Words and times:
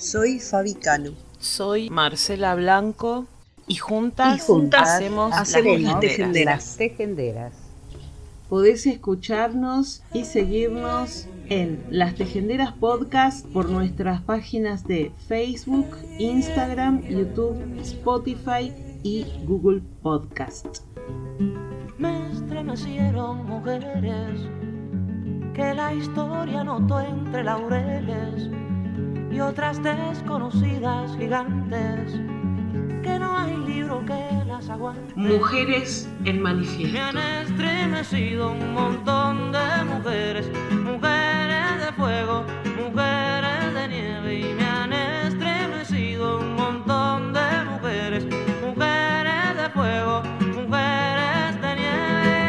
Soy 0.00 0.40
Fabi 0.40 0.72
Cano. 0.76 1.10
Soy 1.40 1.90
Marcela 1.90 2.54
Blanco 2.54 3.26
y 3.66 3.74
juntas, 3.74 4.38
y 4.38 4.40
juntas 4.40 4.88
hacemos, 4.88 5.30
hacemos 5.34 5.78
las, 5.78 6.00
tejenderas. 6.00 6.56
las 6.56 6.76
tejenderas. 6.78 7.52
Podés 8.48 8.86
escucharnos 8.86 10.02
y 10.14 10.24
seguirnos 10.24 11.26
en 11.50 11.84
Las 11.90 12.14
Tejenderas 12.14 12.72
Podcast 12.72 13.44
por 13.48 13.68
nuestras 13.68 14.22
páginas 14.22 14.86
de 14.86 15.12
Facebook, 15.28 15.94
Instagram, 16.18 17.02
YouTube, 17.02 17.62
Spotify 17.82 18.72
y 19.02 19.26
Google 19.44 19.82
Podcast. 20.02 20.78
Me 21.98 22.32
estremecieron 22.32 23.46
mujeres 23.46 24.40
que 25.54 25.74
la 25.74 25.92
historia 25.92 26.64
notó 26.64 27.00
entre 27.00 27.44
laureles 27.44 28.50
y 29.30 29.40
otras 29.40 29.82
desconocidas 29.82 31.16
gigantes 31.16 32.12
que 33.02 33.18
no 33.18 33.38
hay 33.38 33.56
libro 33.56 34.04
que 34.04 34.44
las 34.46 34.68
aguante. 34.68 35.14
Mujeres 35.14 36.08
en 36.24 36.42
manifiesto. 36.42 36.92
Me 36.92 37.00
han 37.00 37.16
estremecido 37.16 38.52
un 38.52 38.74
montón 38.74 39.52
de 39.52 39.84
mujeres, 39.84 40.50
mujeres 40.72 41.86
de 41.86 41.92
fuego, 41.96 42.44
mujeres 42.64 43.74
de 43.74 43.88
nieve 43.88 44.34
y 44.40 44.54
me 44.54 44.64
han 44.64 44.92
estremecido 44.92 46.40
un 46.40 46.54
montón 46.56 47.32
de 47.32 47.64
mujeres, 47.70 48.24
mujeres 48.24 49.56
de 49.56 49.70
fuego, 49.70 50.22
mujeres 50.40 51.60
de 51.62 51.76
nieve. 51.76 52.40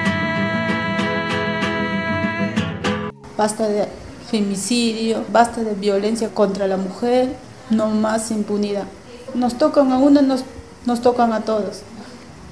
Basta 3.38 3.68
de 3.68 4.11
femicidio, 4.32 5.26
basta 5.30 5.62
de 5.62 5.76
violencia 5.76 6.34
contra 6.34 6.66
la 6.66 6.78
mujer, 6.78 7.36
no 7.70 7.90
más 7.90 8.32
impunidad. 8.32 8.88
Nos 9.36 9.58
tocan 9.58 9.92
a 9.92 9.98
uno, 9.98 10.22
nos, 10.22 10.46
nos 10.86 11.02
tocan 11.02 11.34
a 11.34 11.42
todos. 11.42 11.82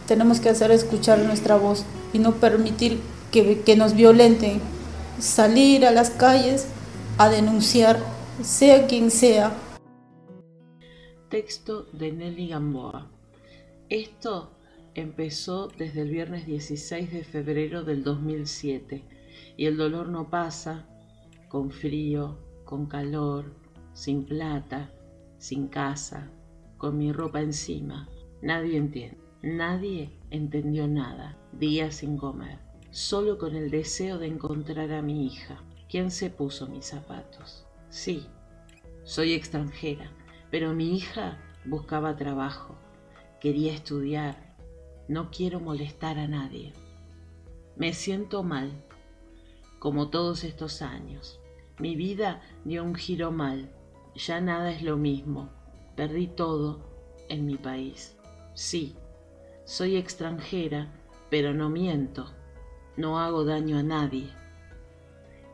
Tenemos 0.05 0.41
que 0.41 0.49
hacer 0.49 0.71
escuchar 0.71 1.19
nuestra 1.19 1.55
voz 1.55 1.85
y 2.11 2.19
no 2.19 2.33
permitir 2.33 2.99
que, 3.31 3.61
que 3.61 3.77
nos 3.77 3.93
violenten. 3.93 4.59
Salir 5.19 5.85
a 5.85 5.91
las 5.91 6.09
calles 6.09 6.67
a 7.17 7.29
denunciar, 7.29 7.97
sea 8.43 8.85
quien 8.85 9.09
sea. 9.09 9.53
Texto 11.29 11.87
de 11.93 12.11
Nelly 12.11 12.49
Gamboa. 12.49 13.07
Esto 13.87 14.51
empezó 14.95 15.69
desde 15.77 16.01
el 16.01 16.09
viernes 16.09 16.45
16 16.45 17.13
de 17.13 17.23
febrero 17.23 17.83
del 17.83 18.03
2007 18.03 19.01
y 19.55 19.65
el 19.65 19.77
dolor 19.77 20.09
no 20.09 20.29
pasa 20.29 20.88
con 21.49 21.71
frío, 21.71 22.37
con 22.63 22.85
calor, 22.85 23.53
sin 23.93 24.23
plata, 24.23 24.91
sin 25.39 25.67
casa, 25.67 26.29
con 26.77 26.97
mi 26.97 27.11
ropa 27.11 27.41
encima. 27.41 28.07
Nadie 28.41 28.77
entiende, 28.77 29.17
nadie 29.41 30.11
entendió 30.29 30.87
nada, 30.87 31.37
días 31.51 31.95
sin 31.95 32.17
comer, 32.17 32.59
solo 32.91 33.37
con 33.37 33.55
el 33.55 33.71
deseo 33.71 34.19
de 34.19 34.27
encontrar 34.27 34.93
a 34.93 35.01
mi 35.01 35.25
hija. 35.25 35.61
¿Quién 35.89 36.11
se 36.11 36.29
puso 36.29 36.67
mis 36.67 36.85
zapatos? 36.85 37.65
Sí, 37.89 38.27
soy 39.03 39.33
extranjera, 39.33 40.11
pero 40.51 40.73
mi 40.73 40.95
hija 40.95 41.39
buscaba 41.65 42.15
trabajo, 42.15 42.75
quería 43.41 43.73
estudiar, 43.73 44.55
no 45.07 45.31
quiero 45.31 45.59
molestar 45.59 46.19
a 46.19 46.27
nadie. 46.27 46.73
Me 47.75 47.93
siento 47.93 48.43
mal, 48.43 48.71
como 49.79 50.09
todos 50.09 50.43
estos 50.43 50.81
años. 50.83 51.38
Mi 51.79 51.95
vida 51.95 52.41
dio 52.65 52.83
un 52.83 52.93
giro 52.93 53.31
mal, 53.31 53.71
ya 54.13 54.41
nada 54.41 54.69
es 54.71 54.81
lo 54.81 54.97
mismo, 54.97 55.49
perdí 55.95 56.27
todo 56.27 56.81
en 57.29 57.45
mi 57.45 57.55
país. 57.55 58.17
Sí, 58.53 58.97
soy 59.63 59.95
extranjera, 59.95 60.91
pero 61.29 61.53
no 61.53 61.69
miento, 61.69 62.33
no 62.97 63.19
hago 63.19 63.45
daño 63.45 63.77
a 63.77 63.83
nadie. 63.83 64.29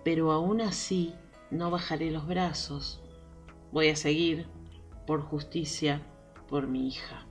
Pero 0.03 0.31
aún 0.31 0.61
así 0.61 1.13
no 1.51 1.69
bajaré 1.69 2.09
los 2.09 2.25
brazos, 2.25 3.03
voy 3.71 3.89
a 3.89 3.95
seguir 3.95 4.47
por 5.05 5.21
justicia 5.21 6.01
por 6.47 6.67
mi 6.67 6.87
hija. 6.87 7.27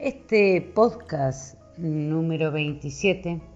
Este 0.00 0.72
podcast 0.74 1.60
número 1.78 2.50
27 2.50 3.51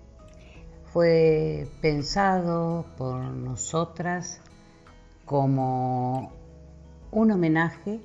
fue 0.97 1.69
pensado 1.83 2.87
por 2.97 3.21
nosotras 3.21 4.41
como 5.27 6.33
un 7.11 7.31
homenaje 7.33 8.01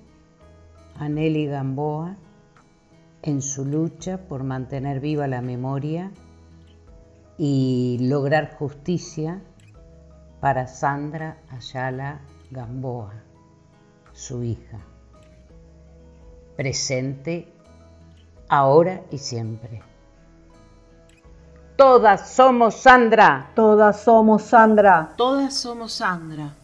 a 0.97 1.07
Nelly 1.07 1.45
Gamboa 1.45 2.17
en 3.21 3.41
su 3.41 3.63
lucha 3.63 4.27
por 4.27 4.43
mantener 4.43 4.99
viva 4.99 5.25
la 5.29 5.41
memoria 5.41 6.11
y 7.37 7.97
lograr 8.01 8.57
justicia 8.57 9.41
para 10.41 10.67
Sandra 10.67 11.37
Ayala 11.47 12.19
Gamboa, 12.49 13.23
su 14.11 14.43
hija, 14.43 14.79
presente 16.57 17.47
ahora 18.49 19.01
y 19.11 19.17
siempre. 19.17 19.90
Todas 21.81 22.29
somos 22.29 22.75
Sandra. 22.75 23.47
Todas 23.55 24.01
somos 24.01 24.43
Sandra. 24.43 25.13
Todas 25.17 25.55
somos 25.55 25.93
Sandra. 25.93 26.60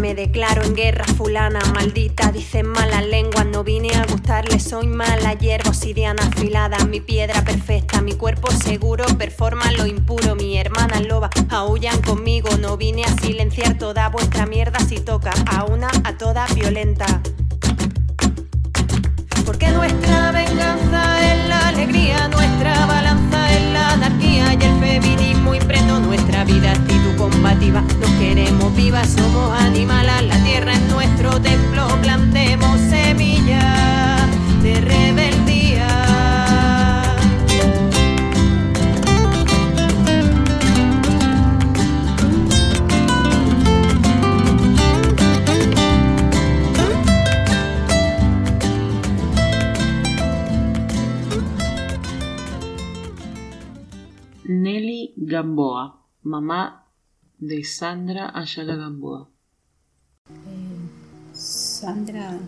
Me 0.00 0.14
declaro 0.14 0.62
en 0.62 0.74
guerra 0.74 1.04
fulana, 1.04 1.60
maldita, 1.74 2.30
dicen 2.30 2.66
malas 2.66 3.04
lenguas, 3.04 3.46
no 3.46 3.64
vine 3.64 3.90
a 3.94 4.06
gustarle, 4.06 4.60
soy 4.60 4.86
mala 4.86 5.34
hierba 5.34 5.70
obsidiana 5.70 6.22
afilada, 6.22 6.84
mi 6.86 7.00
piedra 7.00 7.42
perfecta, 7.44 8.00
mi 8.00 8.12
cuerpo 8.12 8.50
seguro, 8.52 9.04
performa 9.18 9.72
lo 9.72 9.86
impuro, 9.86 10.36
mi 10.36 10.56
hermana 10.56 11.00
loba, 11.00 11.30
aullan 11.50 12.00
conmigo, 12.02 12.56
no 12.58 12.76
vine 12.76 13.04
a 13.04 13.16
silenciar 13.22 13.76
toda 13.76 14.08
vuestra 14.08 14.46
mierda 14.46 14.78
si 14.80 15.00
toca 15.00 15.32
a 15.46 15.64
una, 15.64 15.90
a 16.04 16.16
toda 16.16 16.46
violenta 16.54 17.20
nuestra 19.72 20.32
venganza 20.32 21.32
es 21.32 21.48
la 21.48 21.68
alegría, 21.68 22.28
nuestra 22.28 22.86
balanza 22.86 23.52
es 23.52 23.72
la 23.72 23.92
anarquía 23.92 24.54
y 24.54 24.64
el 24.64 24.80
feminismo 24.80 25.54
impregnó 25.54 26.00
nuestra 26.00 26.44
vida, 26.44 26.72
actitud 26.72 27.16
combativa. 27.16 27.82
Nos 28.00 28.10
queremos 28.12 28.74
vivas, 28.76 29.08
somos 29.08 29.60
animales, 29.60 30.22
la 30.24 30.36
tierra 30.44 30.72
es 30.72 30.82
nuestro 30.92 31.40
templo, 31.40 31.88
plantemos 32.02 32.80
semillas 32.80 34.22
de 34.62 34.80
rebeldía. 34.80 35.51
Gamboa, 55.24 56.04
mamá 56.24 56.88
de 57.38 57.62
Sandra 57.62 58.32
Ayala 58.34 58.74
Gamboa. 58.74 59.28
Sandra, 61.32 62.40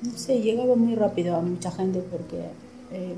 no 0.00 0.16
sé, 0.16 0.40
llegaba 0.40 0.76
muy 0.76 0.94
rápido 0.94 1.34
a 1.34 1.40
mucha 1.40 1.72
gente 1.72 1.98
porque 1.98 2.50
eh, 2.92 3.16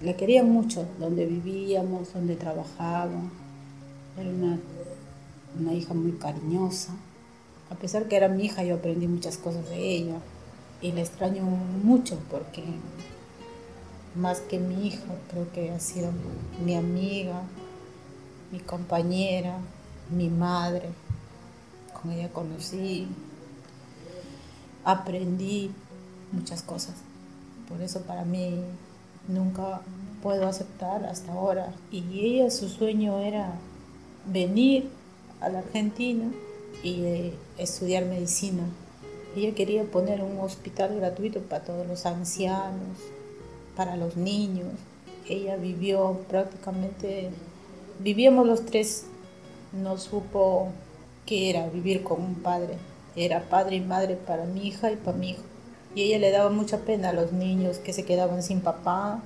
la 0.00 0.16
querían 0.16 0.50
mucho, 0.50 0.88
donde 0.98 1.26
vivíamos, 1.26 2.14
donde 2.14 2.36
trabajaba. 2.36 3.20
Era 4.18 4.30
una, 4.30 4.58
una 5.60 5.74
hija 5.74 5.92
muy 5.92 6.12
cariñosa. 6.12 6.94
A 7.68 7.74
pesar 7.74 8.08
que 8.08 8.16
era 8.16 8.28
mi 8.28 8.46
hija, 8.46 8.64
yo 8.64 8.76
aprendí 8.76 9.08
muchas 9.08 9.36
cosas 9.36 9.68
de 9.68 9.76
ella. 9.76 10.16
Y 10.80 10.92
la 10.92 11.02
extraño 11.02 11.44
mucho 11.44 12.18
porque 12.30 12.64
más 14.14 14.40
que 14.40 14.58
mi 14.58 14.86
hija, 14.86 15.04
creo 15.30 15.52
que 15.52 15.70
ha 15.70 15.80
sido 15.80 16.10
mi 16.64 16.74
amiga, 16.76 17.42
mi 18.52 18.60
compañera, 18.60 19.56
mi 20.10 20.28
madre. 20.28 20.90
Con 22.00 22.12
ella 22.12 22.28
conocí, 22.28 23.08
aprendí 24.84 25.70
muchas 26.30 26.62
cosas. 26.62 26.94
Por 27.68 27.80
eso 27.80 28.02
para 28.02 28.24
mí 28.24 28.60
nunca 29.28 29.80
puedo 30.22 30.46
aceptar 30.46 31.04
hasta 31.04 31.32
ahora. 31.32 31.72
Y 31.90 32.20
ella, 32.20 32.50
su 32.50 32.68
sueño 32.68 33.18
era 33.18 33.54
venir 34.26 34.90
a 35.40 35.48
la 35.48 35.60
Argentina 35.60 36.30
y 36.82 37.02
eh, 37.02 37.34
estudiar 37.58 38.04
medicina. 38.04 38.64
Ella 39.34 39.54
quería 39.54 39.84
poner 39.84 40.22
un 40.22 40.38
hospital 40.40 40.96
gratuito 40.96 41.40
para 41.40 41.64
todos 41.64 41.86
los 41.86 42.04
ancianos, 42.04 42.98
para 43.76 43.96
los 43.96 44.16
niños. 44.16 44.68
Ella 45.28 45.56
vivió 45.56 46.20
prácticamente, 46.28 47.30
vivíamos 47.98 48.46
los 48.46 48.66
tres, 48.66 49.04
no 49.72 49.98
supo 49.98 50.68
qué 51.26 51.50
era 51.50 51.68
vivir 51.68 52.02
con 52.02 52.20
un 52.20 52.34
padre. 52.36 52.76
Era 53.14 53.42
padre 53.48 53.76
y 53.76 53.80
madre 53.80 54.16
para 54.16 54.44
mi 54.44 54.66
hija 54.66 54.90
y 54.90 54.96
para 54.96 55.16
mi 55.16 55.30
hijo. 55.30 55.42
Y 55.94 56.02
ella 56.04 56.18
le 56.18 56.30
daba 56.30 56.50
mucha 56.50 56.78
pena 56.78 57.10
a 57.10 57.12
los 57.12 57.32
niños 57.32 57.78
que 57.78 57.92
se 57.92 58.04
quedaban 58.04 58.42
sin 58.42 58.60
papá, 58.60 59.20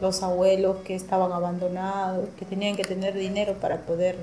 los 0.00 0.22
abuelos 0.22 0.78
que 0.84 0.94
estaban 0.94 1.32
abandonados, 1.32 2.28
que 2.38 2.44
tenían 2.44 2.76
que 2.76 2.84
tener 2.84 3.14
dinero 3.14 3.54
para 3.60 3.82
poder 3.82 4.16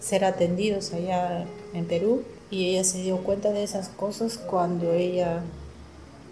ser 0.00 0.24
atendidos 0.24 0.92
allá 0.92 1.46
en 1.72 1.86
Perú. 1.86 2.22
Y 2.50 2.70
ella 2.70 2.84
se 2.84 3.02
dio 3.02 3.18
cuenta 3.18 3.50
de 3.50 3.62
esas 3.62 3.88
cosas 3.88 4.38
cuando 4.38 4.92
ella 4.92 5.42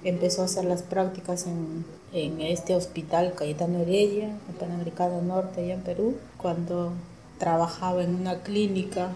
empezó 0.04 0.42
a 0.42 0.46
hacer 0.46 0.64
las 0.64 0.82
prácticas 0.82 1.46
en, 1.46 1.84
en 2.16 2.40
este 2.40 2.74
hospital 2.74 3.34
Cayetano 3.34 3.80
Heredia, 3.80 4.24
en 4.24 4.54
Panamericano 4.58 5.20
Norte, 5.20 5.60
allá 5.60 5.74
en 5.74 5.82
Perú, 5.82 6.16
cuando 6.38 6.92
trabajaba 7.38 8.02
en 8.02 8.14
una 8.14 8.42
clínica 8.42 9.10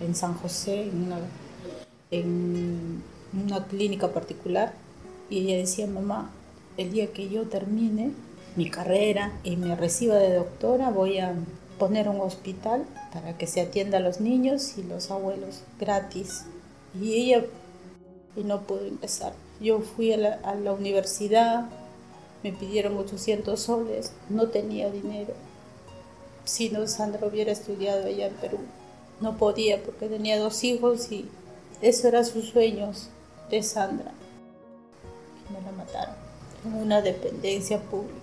en 0.00 0.14
San 0.14 0.34
José, 0.34 0.84
en 0.84 1.06
una, 1.06 1.18
en 2.12 3.02
una 3.44 3.64
clínica 3.66 4.12
particular. 4.12 4.74
Y 5.28 5.40
ella 5.40 5.56
decía, 5.56 5.88
mamá, 5.88 6.30
el 6.76 6.92
día 6.92 7.12
que 7.12 7.28
yo 7.28 7.48
termine 7.48 8.12
mi 8.54 8.70
carrera 8.70 9.32
y 9.42 9.56
me 9.56 9.74
reciba 9.74 10.14
de 10.14 10.34
doctora, 10.34 10.90
voy 10.90 11.18
a 11.18 11.34
poner 11.80 12.08
un 12.08 12.20
hospital 12.20 12.84
para 13.12 13.36
que 13.36 13.48
se 13.48 13.60
atienda 13.60 13.98
a 13.98 14.00
los 14.00 14.20
niños 14.20 14.78
y 14.78 14.84
los 14.84 15.10
abuelos 15.10 15.62
gratis. 15.80 16.44
Y 17.00 17.14
ella 17.14 17.44
y 18.36 18.44
no 18.44 18.60
pudo 18.60 18.86
empezar. 18.86 19.32
Yo 19.60 19.80
fui 19.80 20.12
a 20.12 20.16
la, 20.16 20.34
a 20.44 20.54
la 20.54 20.72
universidad, 20.72 21.68
me 22.42 22.52
pidieron 22.52 22.96
800 22.96 23.58
soles, 23.58 24.12
no 24.28 24.48
tenía 24.48 24.90
dinero. 24.90 25.34
Si 26.44 26.70
no, 26.70 26.86
Sandra 26.86 27.26
hubiera 27.26 27.52
estudiado 27.52 28.06
allá 28.06 28.26
en 28.26 28.34
Perú. 28.34 28.58
No 29.20 29.36
podía 29.36 29.82
porque 29.82 30.06
tenía 30.06 30.38
dos 30.38 30.62
hijos 30.62 31.10
y 31.10 31.28
eso 31.80 32.08
eran 32.08 32.24
sus 32.24 32.50
sueños 32.50 33.08
de 33.50 33.62
Sandra. 33.62 34.12
Me 35.52 35.60
la 35.62 35.72
mataron 35.72 36.14
en 36.64 36.74
una 36.74 37.02
dependencia 37.02 37.80
pública. 37.80 38.14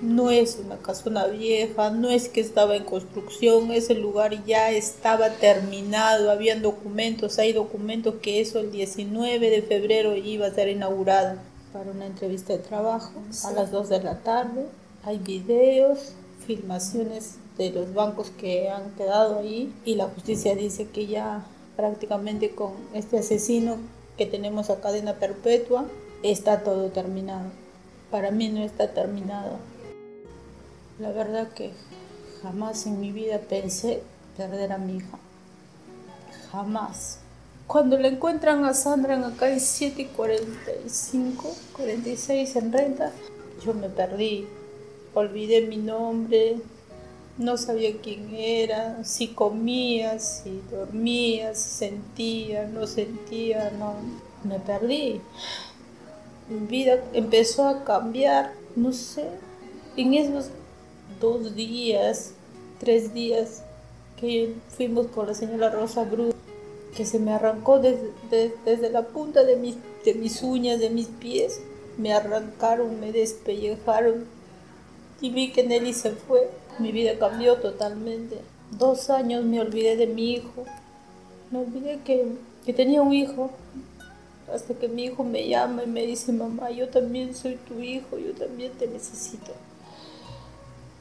No 0.00 0.30
es 0.30 0.58
una 0.64 0.78
casona 0.78 1.26
vieja, 1.26 1.90
no 1.90 2.08
es 2.08 2.28
que 2.28 2.40
estaba 2.40 2.76
en 2.76 2.84
construcción, 2.84 3.70
ese 3.70 3.94
lugar 3.94 4.44
ya 4.46 4.70
estaba 4.70 5.28
terminado, 5.30 6.30
habían 6.30 6.62
documentos, 6.62 7.38
hay 7.38 7.52
documentos 7.52 8.14
que 8.22 8.40
eso 8.40 8.60
el 8.60 8.72
19 8.72 9.50
de 9.50 9.60
febrero 9.60 10.16
iba 10.16 10.46
a 10.46 10.54
ser 10.54 10.68
inaugurada 10.68 11.42
para 11.72 11.90
una 11.90 12.06
entrevista 12.06 12.52
de 12.52 12.58
trabajo 12.58 13.12
a 13.44 13.52
las 13.52 13.70
2 13.70 13.88
de 13.88 14.02
la 14.02 14.18
tarde. 14.18 14.66
Hay 15.04 15.18
videos, 15.18 16.12
filmaciones 16.46 17.36
de 17.56 17.70
los 17.70 17.94
bancos 17.94 18.30
que 18.30 18.70
han 18.70 18.90
quedado 18.92 19.38
ahí 19.38 19.72
y 19.84 19.94
la 19.94 20.06
justicia 20.06 20.54
dice 20.54 20.88
que 20.88 21.06
ya 21.06 21.44
prácticamente 21.76 22.54
con 22.54 22.72
este 22.94 23.18
asesino 23.18 23.76
que 24.16 24.26
tenemos 24.26 24.70
a 24.70 24.80
cadena 24.80 25.14
perpetua 25.14 25.86
está 26.22 26.62
todo 26.62 26.90
terminado. 26.90 27.50
Para 28.10 28.30
mí 28.30 28.48
no 28.48 28.62
está 28.62 28.92
terminado. 28.92 29.56
La 30.98 31.12
verdad 31.12 31.48
que 31.52 31.70
jamás 32.42 32.86
en 32.86 33.00
mi 33.00 33.12
vida 33.12 33.38
pensé 33.38 34.02
perder 34.36 34.72
a 34.72 34.78
mi 34.78 34.96
hija. 34.96 35.18
Jamás. 36.50 37.20
Cuando 37.70 37.96
le 37.96 38.08
encuentran 38.08 38.64
a 38.64 38.74
Sandra 38.74 39.14
en 39.14 39.22
acá 39.22 39.48
en 39.48 39.60
7 39.60 40.02
y 40.02 40.06
45, 40.06 41.54
46 41.74 42.56
en 42.56 42.72
renta, 42.72 43.12
yo 43.64 43.74
me 43.74 43.88
perdí. 43.88 44.48
Olvidé 45.14 45.60
mi 45.68 45.76
nombre, 45.76 46.56
no 47.38 47.56
sabía 47.56 47.92
quién 48.02 48.34
era, 48.34 49.04
si 49.04 49.28
comía, 49.28 50.18
si 50.18 50.60
dormía, 50.68 51.54
si 51.54 51.70
sentía, 51.70 52.66
no 52.66 52.88
sentía, 52.88 53.70
no. 53.78 53.94
Me 54.42 54.58
perdí. 54.58 55.20
Mi 56.48 56.66
vida 56.66 56.98
empezó 57.12 57.68
a 57.68 57.84
cambiar, 57.84 58.52
no 58.74 58.92
sé. 58.92 59.28
En 59.96 60.14
esos 60.14 60.50
dos 61.20 61.54
días, 61.54 62.32
tres 62.80 63.14
días 63.14 63.62
que 64.20 64.56
fuimos 64.76 65.06
con 65.06 65.28
la 65.28 65.34
señora 65.34 65.70
Rosa 65.70 66.02
Brut, 66.02 66.29
que 66.96 67.04
se 67.04 67.18
me 67.18 67.32
arrancó 67.32 67.78
desde, 67.78 68.10
desde, 68.30 68.54
desde 68.64 68.90
la 68.90 69.02
punta 69.08 69.44
de 69.44 69.56
mis, 69.56 69.76
de 70.04 70.14
mis 70.14 70.42
uñas, 70.42 70.80
de 70.80 70.90
mis 70.90 71.06
pies, 71.06 71.60
me 71.96 72.12
arrancaron, 72.12 73.00
me 73.00 73.12
despellejaron 73.12 74.26
y 75.20 75.30
vi 75.30 75.52
que 75.52 75.64
Nelly 75.64 75.92
se 75.92 76.12
fue. 76.12 76.48
Mi 76.78 76.92
vida 76.92 77.18
cambió 77.18 77.56
totalmente. 77.56 78.38
Dos 78.70 79.10
años 79.10 79.44
me 79.44 79.60
olvidé 79.60 79.96
de 79.96 80.06
mi 80.06 80.32
hijo. 80.32 80.64
Me 81.50 81.58
olvidé 81.58 82.00
que, 82.04 82.26
que 82.64 82.72
tenía 82.72 83.02
un 83.02 83.12
hijo. 83.12 83.50
Hasta 84.52 84.74
que 84.74 84.88
mi 84.88 85.04
hijo 85.04 85.22
me 85.22 85.46
llama 85.48 85.84
y 85.84 85.86
me 85.86 86.06
dice, 86.06 86.32
mamá, 86.32 86.70
yo 86.70 86.88
también 86.88 87.34
soy 87.34 87.56
tu 87.56 87.80
hijo, 87.80 88.18
yo 88.18 88.32
también 88.32 88.72
te 88.72 88.86
necesito 88.88 89.52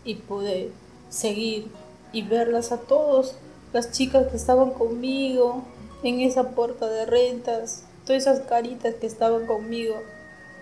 y 0.04 0.16
pude 0.16 0.72
seguir 1.10 1.68
y 2.12 2.24
verlas 2.24 2.72
a 2.72 2.78
todos, 2.78 3.36
las 3.74 3.92
chicas 3.92 4.28
que 4.28 4.38
estaban 4.38 4.72
conmigo 4.72 5.64
en 6.04 6.22
esa 6.22 6.52
puerta 6.52 6.88
de 6.88 7.06
rentas, 7.06 7.84
todas 8.06 8.24
esas 8.24 8.42
caritas 8.42 8.96
que 8.96 9.08
estaban 9.08 9.46
conmigo, 9.46 9.96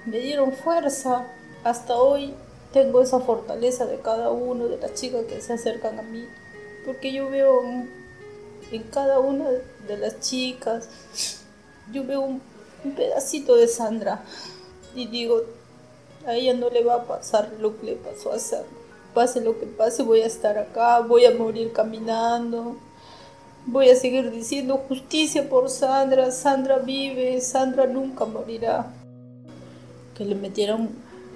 me 0.05 0.19
dieron 0.19 0.53
fuerza. 0.53 1.27
Hasta 1.63 1.97
hoy 1.97 2.33
tengo 2.73 3.01
esa 3.01 3.19
fortaleza 3.19 3.85
de 3.85 3.99
cada 3.99 4.29
uno 4.29 4.67
de 4.67 4.77
las 4.77 4.93
chicas 4.93 5.25
que 5.25 5.41
se 5.41 5.53
acercan 5.53 5.99
a 5.99 6.03
mí, 6.03 6.25
porque 6.85 7.11
yo 7.11 7.29
veo 7.29 7.61
en 8.71 8.83
cada 8.91 9.19
una 9.19 9.49
de 9.87 9.97
las 9.97 10.19
chicas, 10.19 10.89
yo 11.91 12.03
veo 12.03 12.21
un, 12.21 12.41
un 12.83 12.91
pedacito 12.95 13.55
de 13.55 13.67
Sandra 13.67 14.23
y 14.95 15.07
digo, 15.07 15.41
a 16.25 16.35
ella 16.35 16.53
no 16.53 16.69
le 16.69 16.83
va 16.83 16.95
a 16.95 17.03
pasar 17.05 17.53
lo 17.59 17.79
que 17.79 17.85
le 17.87 17.95
pasó 17.95 18.31
a 18.31 18.39
Sandra 18.39 18.77
pase 19.17 19.41
lo 19.41 19.59
que 19.59 19.65
pase, 19.65 20.03
voy 20.03 20.21
a 20.21 20.27
estar 20.27 20.59
acá, 20.59 20.99
voy 20.99 21.25
a 21.25 21.33
morir 21.33 21.73
caminando, 21.73 22.77
voy 23.67 23.89
a 23.89 23.95
seguir 23.95 24.31
diciendo 24.31 24.81
justicia 24.87 25.47
por 25.47 25.69
Sandra, 25.69 26.31
Sandra 26.31 26.79
vive, 26.79 27.39
Sandra 27.41 27.85
nunca 27.85 28.25
morirá. 28.25 28.93
Que 30.15 30.25
le 30.25 30.35
metieron 30.35 30.89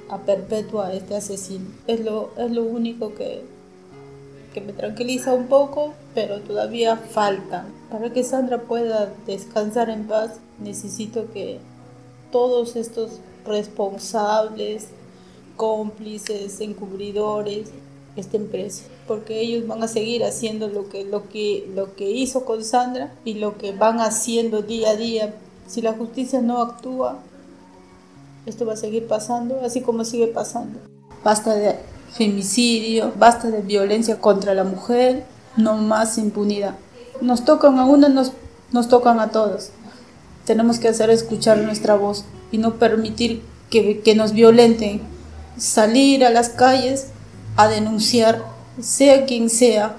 a 0.09 0.17
perpetua 0.19 0.87
a 0.87 0.93
este 0.93 1.15
asesino. 1.15 1.69
Es 1.87 1.99
lo, 1.99 2.31
es 2.37 2.49
lo 2.51 2.63
único 2.63 3.13
que, 3.13 3.43
que 4.53 4.61
me 4.61 4.73
tranquiliza 4.73 5.33
un 5.33 5.47
poco, 5.47 5.93
pero 6.15 6.39
todavía 6.39 6.97
falta. 6.97 7.65
Para 7.91 8.11
que 8.11 8.23
Sandra 8.23 8.61
pueda 8.61 9.13
descansar 9.27 9.89
en 9.89 10.07
paz, 10.07 10.39
necesito 10.59 11.31
que 11.31 11.59
todos 12.31 12.75
estos 12.75 13.19
responsables, 13.45 14.87
cómplices, 15.57 16.61
encubridores, 16.61 17.69
estén 18.15 18.47
presos, 18.47 18.83
porque 19.07 19.39
ellos 19.39 19.67
van 19.67 19.83
a 19.83 19.87
seguir 19.87 20.23
haciendo 20.23 20.67
lo 20.67 20.89
que, 20.89 21.05
lo 21.05 21.29
que, 21.29 21.69
lo 21.73 21.95
que 21.95 22.11
hizo 22.11 22.45
con 22.45 22.63
Sandra 22.63 23.13
y 23.23 23.35
lo 23.35 23.57
que 23.57 23.71
van 23.71 23.99
haciendo 23.99 24.61
día 24.61 24.91
a 24.91 24.95
día. 24.95 25.33
Si 25.67 25.81
la 25.81 25.93
justicia 25.93 26.41
no 26.41 26.61
actúa, 26.61 27.19
esto 28.45 28.65
va 28.65 28.73
a 28.73 28.77
seguir 28.77 29.07
pasando, 29.07 29.61
así 29.63 29.81
como 29.81 30.03
sigue 30.03 30.27
pasando. 30.27 30.79
Basta 31.23 31.55
de 31.55 31.75
femicidio, 32.11 33.13
basta 33.17 33.49
de 33.49 33.61
violencia 33.61 34.19
contra 34.19 34.53
la 34.53 34.63
mujer, 34.63 35.23
no 35.55 35.77
más 35.77 36.17
impunidad. 36.17 36.75
Nos 37.21 37.45
tocan 37.45 37.79
a 37.79 37.85
uno, 37.85 38.09
nos, 38.09 38.33
nos 38.71 38.89
tocan 38.89 39.19
a 39.19 39.29
todos. 39.29 39.69
Tenemos 40.45 40.79
que 40.79 40.89
hacer 40.89 41.09
escuchar 41.09 41.59
nuestra 41.59 41.95
voz 41.95 42.25
y 42.51 42.57
no 42.57 42.75
permitir 42.75 43.41
que, 43.69 44.01
que 44.01 44.15
nos 44.15 44.33
violenten. 44.33 45.01
Salir 45.57 46.25
a 46.25 46.31
las 46.31 46.49
calles 46.49 47.07
a 47.57 47.67
denunciar, 47.67 48.43
sea 48.79 49.25
quien 49.25 49.49
sea, 49.49 49.95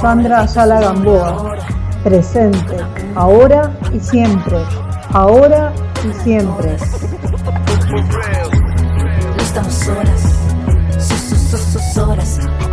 Sandra 0.00 0.42
Ayala 0.42 0.80
Gamboa, 0.80 1.56
presente, 2.02 2.76
ahora 3.14 3.74
y 3.90 4.00
siempre, 4.00 4.58
ahora 5.14 5.72
y 6.04 6.12
siempre. 6.22 6.76
No 9.34 9.42
estamos 9.42 9.72
solas, 9.72 10.22
solas, 11.94 12.38
grita 12.38 12.58
su 12.58 12.63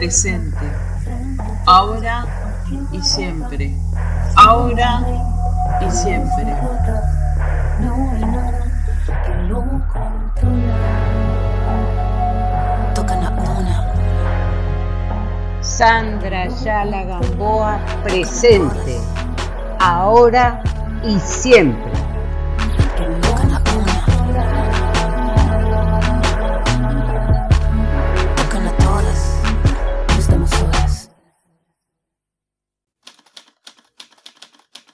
presente, 0.00 0.56
ahora 1.66 2.24
y 2.90 3.02
siempre, 3.02 3.76
ahora 4.34 5.02
y 5.86 5.90
siempre. 5.90 6.56
Sandra 15.60 16.48
Yala 16.48 17.04
Gamboa 17.04 17.78
presente, 18.02 18.98
ahora 19.80 20.62
y 21.04 21.20
siempre. 21.20 22.09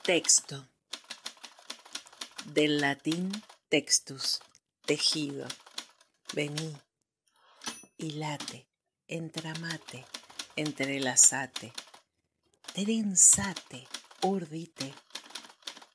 Texto. 0.07 0.69
Del 2.55 2.81
latín 2.81 3.33
textus, 3.69 4.39
tejido. 4.87 5.49
Vení, 6.33 6.77
hilate, 7.99 8.69
entramate, 9.09 10.05
entrelazate, 10.55 11.73
trenzate, 12.73 13.89
urdite, 14.23 14.95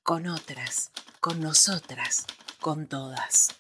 con 0.04 0.28
otras, 0.28 0.92
con 1.22 1.40
nosotras, 1.40 2.26
con 2.60 2.88
todas. 2.88 3.56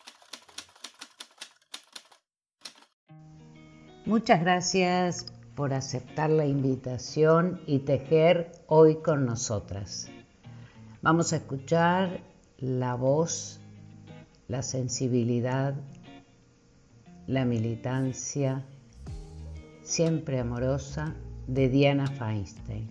Muchas 4.05 4.41
gracias 4.41 5.27
por 5.55 5.74
aceptar 5.74 6.29
la 6.29 6.46
invitación 6.46 7.63
y 7.67 7.79
tejer 7.79 8.51
hoy 8.67 9.01
con 9.01 9.25
nosotras. 9.25 10.10
Vamos 11.03 11.34
a 11.34 11.38
escuchar 11.38 12.20
la 12.60 12.93
voz, 12.93 13.60
la 14.48 14.62
sensibilidad, 14.62 15.74
la 17.25 17.43
militancia, 17.43 18.63
siempre 19.81 20.39
amorosa, 20.39 21.15
de 21.48 21.70
Diana 21.70 22.05
Feinstein, 22.05 22.88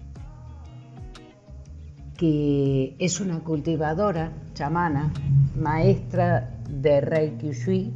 que 2.19 2.97
es 2.99 3.21
una 3.21 3.39
cultivadora 3.45 4.33
chamana, 4.55 5.13
maestra 5.55 6.59
de 6.69 7.01
Reiki 7.01 7.53
Shui, 7.53 7.93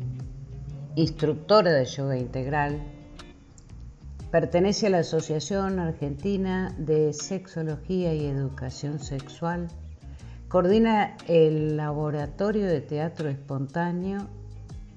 instructora 0.94 1.72
de 1.72 1.86
yoga 1.86 2.16
integral, 2.16 2.80
pertenece 4.30 4.86
a 4.86 4.90
la 4.90 4.98
Asociación 5.00 5.80
Argentina 5.80 6.72
de 6.78 7.12
Sexología 7.12 8.14
y 8.14 8.26
Educación 8.26 9.00
Sexual, 9.00 9.66
coordina 10.54 11.16
el 11.26 11.76
Laboratorio 11.76 12.68
de 12.68 12.80
Teatro 12.80 13.28
Espontáneo 13.28 14.28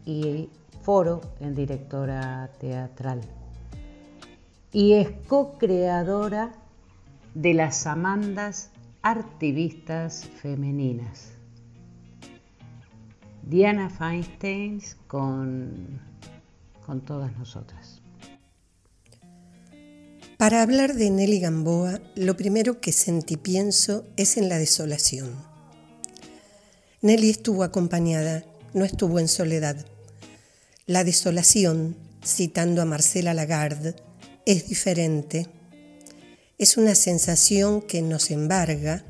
y 0.05 0.51
foro 0.83 1.19
en 1.39 1.55
directora 1.55 2.51
teatral 2.59 3.21
y 4.71 4.93
es 4.93 5.09
co-creadora 5.27 6.51
de 7.33 7.55
las 7.55 7.87
Amandas 7.87 8.69
Artivistas 9.01 10.25
Femeninas. 10.27 11.33
Diana 13.41 13.89
Feinstein 13.89 14.79
con, 15.07 15.99
con 16.85 17.01
todas 17.01 17.35
nosotras. 17.35 17.96
Para 20.37 20.61
hablar 20.61 20.93
de 20.93 21.09
Nelly 21.09 21.39
Gamboa, 21.39 21.99
lo 22.15 22.37
primero 22.37 22.79
que 22.79 22.91
sentí 22.91 23.37
pienso 23.37 24.05
es 24.17 24.37
en 24.37 24.49
la 24.49 24.59
desolación. 24.59 25.35
Nelly 27.01 27.31
estuvo 27.31 27.63
acompañada, 27.63 28.45
no 28.75 28.85
estuvo 28.85 29.17
en 29.17 29.29
soledad. 29.29 29.83
La 30.85 31.03
desolación, 31.03 31.97
citando 32.23 32.83
a 32.83 32.85
Marcela 32.85 33.33
Lagarde, 33.33 33.95
es 34.45 34.69
diferente. 34.69 35.47
Es 36.59 36.77
una 36.77 36.93
sensación 36.93 37.81
que 37.81 38.03
nos 38.03 38.29
embarga 38.29 39.03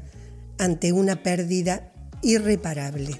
ante 0.58 0.94
una 0.94 1.24
pérdida 1.24 1.92
irreparable. 2.22 3.20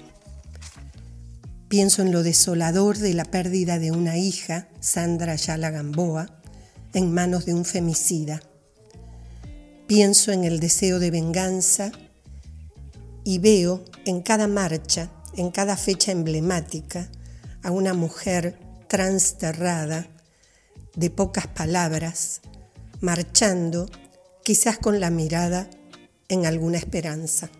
Pienso 1.68 2.00
en 2.00 2.12
lo 2.12 2.22
desolador 2.22 2.96
de 2.96 3.12
la 3.12 3.26
pérdida 3.26 3.78
de 3.78 3.90
una 3.90 4.16
hija, 4.16 4.70
Sandra 4.80 5.32
Ayala 5.32 5.70
Gamboa, 5.70 6.37
en 6.94 7.12
manos 7.12 7.46
de 7.46 7.54
un 7.54 7.64
femicida. 7.64 8.42
Pienso 9.86 10.32
en 10.32 10.44
el 10.44 10.60
deseo 10.60 10.98
de 10.98 11.10
venganza 11.10 11.92
y 13.24 13.38
veo 13.38 13.84
en 14.04 14.22
cada 14.22 14.48
marcha, 14.48 15.10
en 15.36 15.50
cada 15.50 15.76
fecha 15.76 16.12
emblemática, 16.12 17.10
a 17.62 17.70
una 17.70 17.94
mujer 17.94 18.58
transterrada, 18.88 20.08
de 20.94 21.10
pocas 21.10 21.46
palabras, 21.46 22.40
marchando, 23.00 23.88
quizás 24.42 24.78
con 24.78 24.98
la 24.98 25.10
mirada 25.10 25.70
en 26.28 26.44
alguna 26.44 26.78
esperanza. 26.78 27.50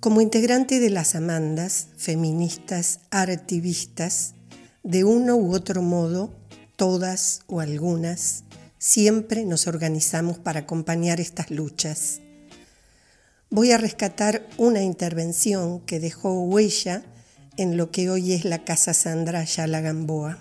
Como 0.00 0.20
integrante 0.20 0.80
de 0.80 0.90
las 0.90 1.14
Amandas, 1.14 1.88
feministas, 1.96 3.00
artivistas, 3.10 4.34
de 4.82 5.04
uno 5.04 5.36
u 5.36 5.54
otro 5.54 5.82
modo, 5.82 6.30
todas 6.76 7.40
o 7.46 7.60
algunas, 7.60 8.44
siempre 8.78 9.44
nos 9.44 9.66
organizamos 9.66 10.38
para 10.38 10.60
acompañar 10.60 11.20
estas 11.20 11.50
luchas. 11.50 12.20
Voy 13.50 13.72
a 13.72 13.78
rescatar 13.78 14.46
una 14.58 14.82
intervención 14.82 15.80
que 15.80 16.00
dejó 16.00 16.42
huella 16.42 17.02
en 17.56 17.76
lo 17.76 17.90
que 17.90 18.10
hoy 18.10 18.32
es 18.32 18.44
la 18.44 18.64
Casa 18.64 18.92
Sandra 18.92 19.40
Ayala 19.40 19.80
Gamboa. 19.80 20.38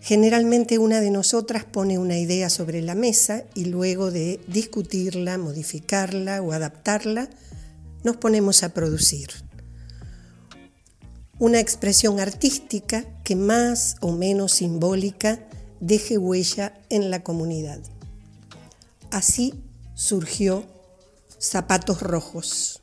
Generalmente 0.00 0.78
una 0.78 1.00
de 1.00 1.10
nosotras 1.10 1.64
pone 1.64 1.98
una 1.98 2.18
idea 2.18 2.50
sobre 2.50 2.82
la 2.82 2.94
mesa 2.94 3.44
y 3.54 3.64
luego 3.64 4.10
de 4.10 4.38
discutirla, 4.46 5.38
modificarla 5.38 6.42
o 6.42 6.52
adaptarla, 6.52 7.28
nos 8.04 8.16
ponemos 8.16 8.62
a 8.62 8.68
producir. 8.68 9.45
Una 11.38 11.60
expresión 11.60 12.20
artística 12.20 13.04
que 13.22 13.36
más 13.36 13.96
o 14.00 14.12
menos 14.12 14.52
simbólica 14.52 15.46
deje 15.80 16.18
huella 16.18 16.74
en 16.88 17.10
la 17.10 17.22
comunidad. 17.22 17.80
Así 19.10 19.54
surgió 19.94 20.64
Zapatos 21.38 22.00
Rojos 22.00 22.80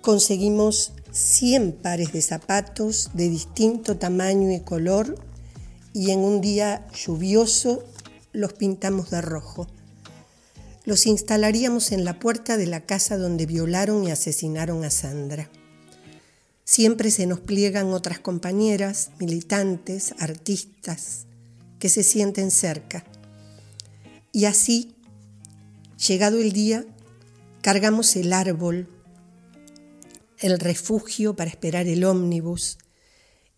conseguimos 0.00 0.92
100 1.12 1.72
pares 1.72 2.12
de 2.12 2.22
zapatos 2.22 3.10
de 3.14 3.28
distinto 3.28 3.96
tamaño 3.96 4.50
y 4.50 4.60
color 4.60 5.16
y 5.92 6.10
en 6.10 6.20
un 6.20 6.40
día 6.40 6.86
lluvioso 6.92 7.84
los 8.32 8.52
pintamos 8.54 9.10
de 9.10 9.20
rojo. 9.20 9.66
Los 10.84 11.06
instalaríamos 11.06 11.92
en 11.92 12.04
la 12.04 12.18
puerta 12.18 12.56
de 12.56 12.66
la 12.66 12.80
casa 12.80 13.18
donde 13.18 13.44
violaron 13.46 14.04
y 14.04 14.10
asesinaron 14.10 14.84
a 14.84 14.90
Sandra. 14.90 15.50
Siempre 16.70 17.10
se 17.10 17.26
nos 17.26 17.40
pliegan 17.40 17.88
otras 17.88 18.20
compañeras, 18.20 19.10
militantes, 19.18 20.14
artistas, 20.20 21.26
que 21.80 21.88
se 21.88 22.04
sienten 22.04 22.52
cerca. 22.52 23.04
Y 24.30 24.44
así, 24.44 24.94
llegado 26.06 26.38
el 26.38 26.52
día, 26.52 26.86
cargamos 27.60 28.14
el 28.14 28.32
árbol, 28.32 28.86
el 30.38 30.60
refugio 30.60 31.34
para 31.34 31.50
esperar 31.50 31.88
el 31.88 32.04
ómnibus, 32.04 32.78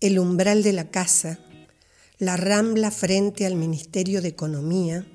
el 0.00 0.18
umbral 0.18 0.62
de 0.62 0.72
la 0.72 0.90
casa, 0.90 1.38
la 2.16 2.38
rambla 2.38 2.90
frente 2.90 3.44
al 3.44 3.56
Ministerio 3.56 4.22
de 4.22 4.28
Economía, 4.28 5.06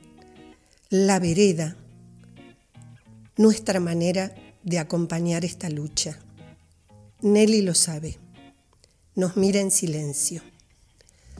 la 0.91 1.17
vereda, 1.17 1.77
nuestra 3.37 3.79
manera 3.79 4.35
de 4.61 4.77
acompañar 4.77 5.43
esta 5.45 5.71
lucha. 5.71 6.19
Nelly 7.23 7.63
lo 7.63 7.73
sabe. 7.73 8.19
Nos 9.15 9.37
mira 9.37 9.59
en 9.59 9.71
silencio. 9.71 10.43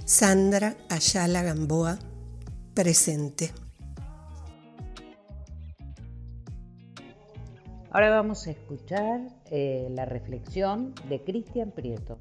Sandra 0.05 0.75
Ayala 0.89 1.43
Gamboa, 1.43 1.99
presente. 2.73 3.51
Ahora 7.91 8.09
vamos 8.09 8.47
a 8.47 8.51
escuchar 8.51 9.21
eh, 9.51 9.87
la 9.91 10.05
reflexión 10.05 10.95
de 11.09 11.23
Cristian 11.23 11.69
Prieto. 11.69 12.17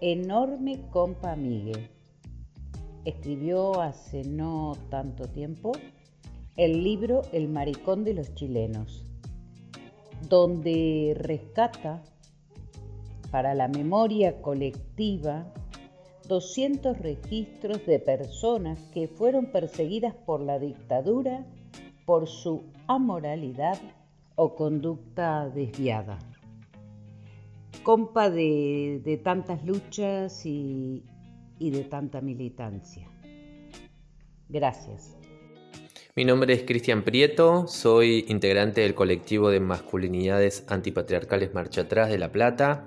Enorme 0.00 0.80
compa 0.92 1.32
amigue. 1.32 1.90
Escribió 3.04 3.80
hace 3.80 4.22
no 4.22 4.78
tanto 4.90 5.28
tiempo 5.28 5.72
el 6.56 6.84
libro 6.84 7.22
El 7.32 7.48
maricón 7.48 8.04
de 8.04 8.14
los 8.14 8.32
chilenos, 8.36 9.04
donde 10.28 11.16
rescata 11.18 12.04
para 13.34 13.52
la 13.52 13.66
memoria 13.66 14.40
colectiva 14.40 15.52
200 16.28 16.96
registros 17.00 17.84
de 17.84 17.98
personas 17.98 18.78
que 18.94 19.08
fueron 19.08 19.46
perseguidas 19.46 20.14
por 20.14 20.40
la 20.40 20.60
dictadura 20.60 21.44
por 22.06 22.28
su 22.28 22.62
amoralidad 22.86 23.80
o 24.36 24.54
conducta 24.54 25.48
desviada. 25.48 26.20
Compa 27.82 28.30
de, 28.30 29.20
tantas 29.24 29.64
luchas 29.64 30.46
y, 30.46 31.02
y 31.58 31.70
de 31.70 31.82
tanta 31.82 32.20
militancia. 32.20 33.08
Gracias. 34.48 35.18
Mi 36.14 36.24
nombre 36.24 36.54
es 36.54 36.62
Cristian 36.62 37.02
Prieto, 37.02 37.66
soy 37.66 38.26
integrante 38.28 38.82
del 38.82 38.94
colectivo 38.94 39.50
de 39.50 39.58
masculinidades 39.58 40.64
antipatriarcales 40.68 41.52
Marcha 41.52 41.80
Atrás 41.80 42.08
de 42.08 42.18
La 42.18 42.30
Plata 42.30 42.84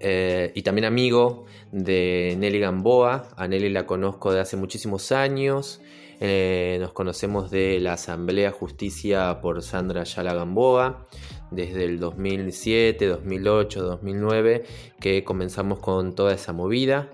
eh, 0.00 0.50
y 0.54 0.62
también 0.62 0.86
amigo 0.86 1.44
de 1.70 2.34
Nelly 2.38 2.58
Gamboa. 2.58 3.28
A 3.36 3.46
Nelly 3.46 3.68
la 3.68 3.86
conozco 3.86 4.32
de 4.32 4.40
hace 4.40 4.56
muchísimos 4.56 5.12
años. 5.12 5.80
Eh, 6.22 6.76
nos 6.80 6.92
conocemos 6.92 7.50
de 7.50 7.80
la 7.80 7.94
Asamblea 7.94 8.50
Justicia 8.50 9.40
por 9.40 9.62
Sandra 9.62 10.04
Yala 10.04 10.34
Gamboa 10.34 11.06
desde 11.50 11.84
el 11.84 11.98
2007, 11.98 13.06
2008, 13.06 13.82
2009 13.82 14.64
que 15.00 15.24
comenzamos 15.24 15.78
con 15.78 16.14
toda 16.14 16.34
esa 16.34 16.52
movida. 16.52 17.10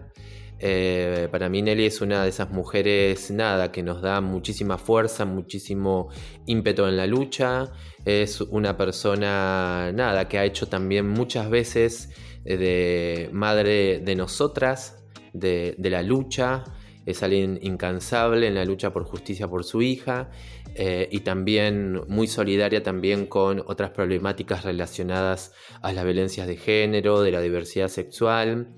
Eh, 0.59 1.29
para 1.31 1.49
mí 1.49 1.61
Nelly 1.61 1.87
es 1.87 2.01
una 2.01 2.23
de 2.23 2.31
esas 2.31 2.51
mujeres, 2.51 3.31
nada, 3.31 3.71
que 3.71 3.83
nos 3.83 4.01
da 4.01 4.21
muchísima 4.21 4.79
fuerza, 4.79 5.25
muchísimo 5.25 6.09
ímpetu 6.47 6.87
en 6.87 6.97
la 6.97 7.07
lucha. 7.07 7.73
Es 8.05 8.41
una 8.41 8.77
persona, 8.77 9.93
nada, 9.93 10.29
que 10.29 10.39
ha 10.39 10.45
hecho 10.45 10.69
también 10.69 11.09
muchas 11.09 11.51
veces 11.51 12.11
de 12.47 13.29
madre 13.33 13.99
de 13.99 14.15
nosotras, 14.15 15.03
de, 15.33 15.77
la 15.79 16.03
lucha, 16.03 16.65
es 17.05 17.23
alguien 17.23 17.59
incansable 17.63 18.47
en 18.47 18.55
la 18.55 18.65
lucha 18.65 18.93
por 18.93 19.05
justicia 19.05 19.49
por 19.49 19.65
su 19.65 19.83
hija 19.83 20.31
eh, 20.75 21.09
y 21.11 21.21
también 21.21 22.03
muy 22.09 22.27
solidaria 22.27 22.83
también 22.83 23.27
con 23.27 23.63
otras 23.67 23.91
problemáticas 23.91 24.65
relacionadas 24.65 25.53
a 25.83 25.93
las 25.93 26.05
violencias 26.05 26.47
de 26.47 26.57
género, 26.57 27.23
de 27.23 27.31
la 27.31 27.41
diversidad 27.41 27.89
sexual. 27.89 28.75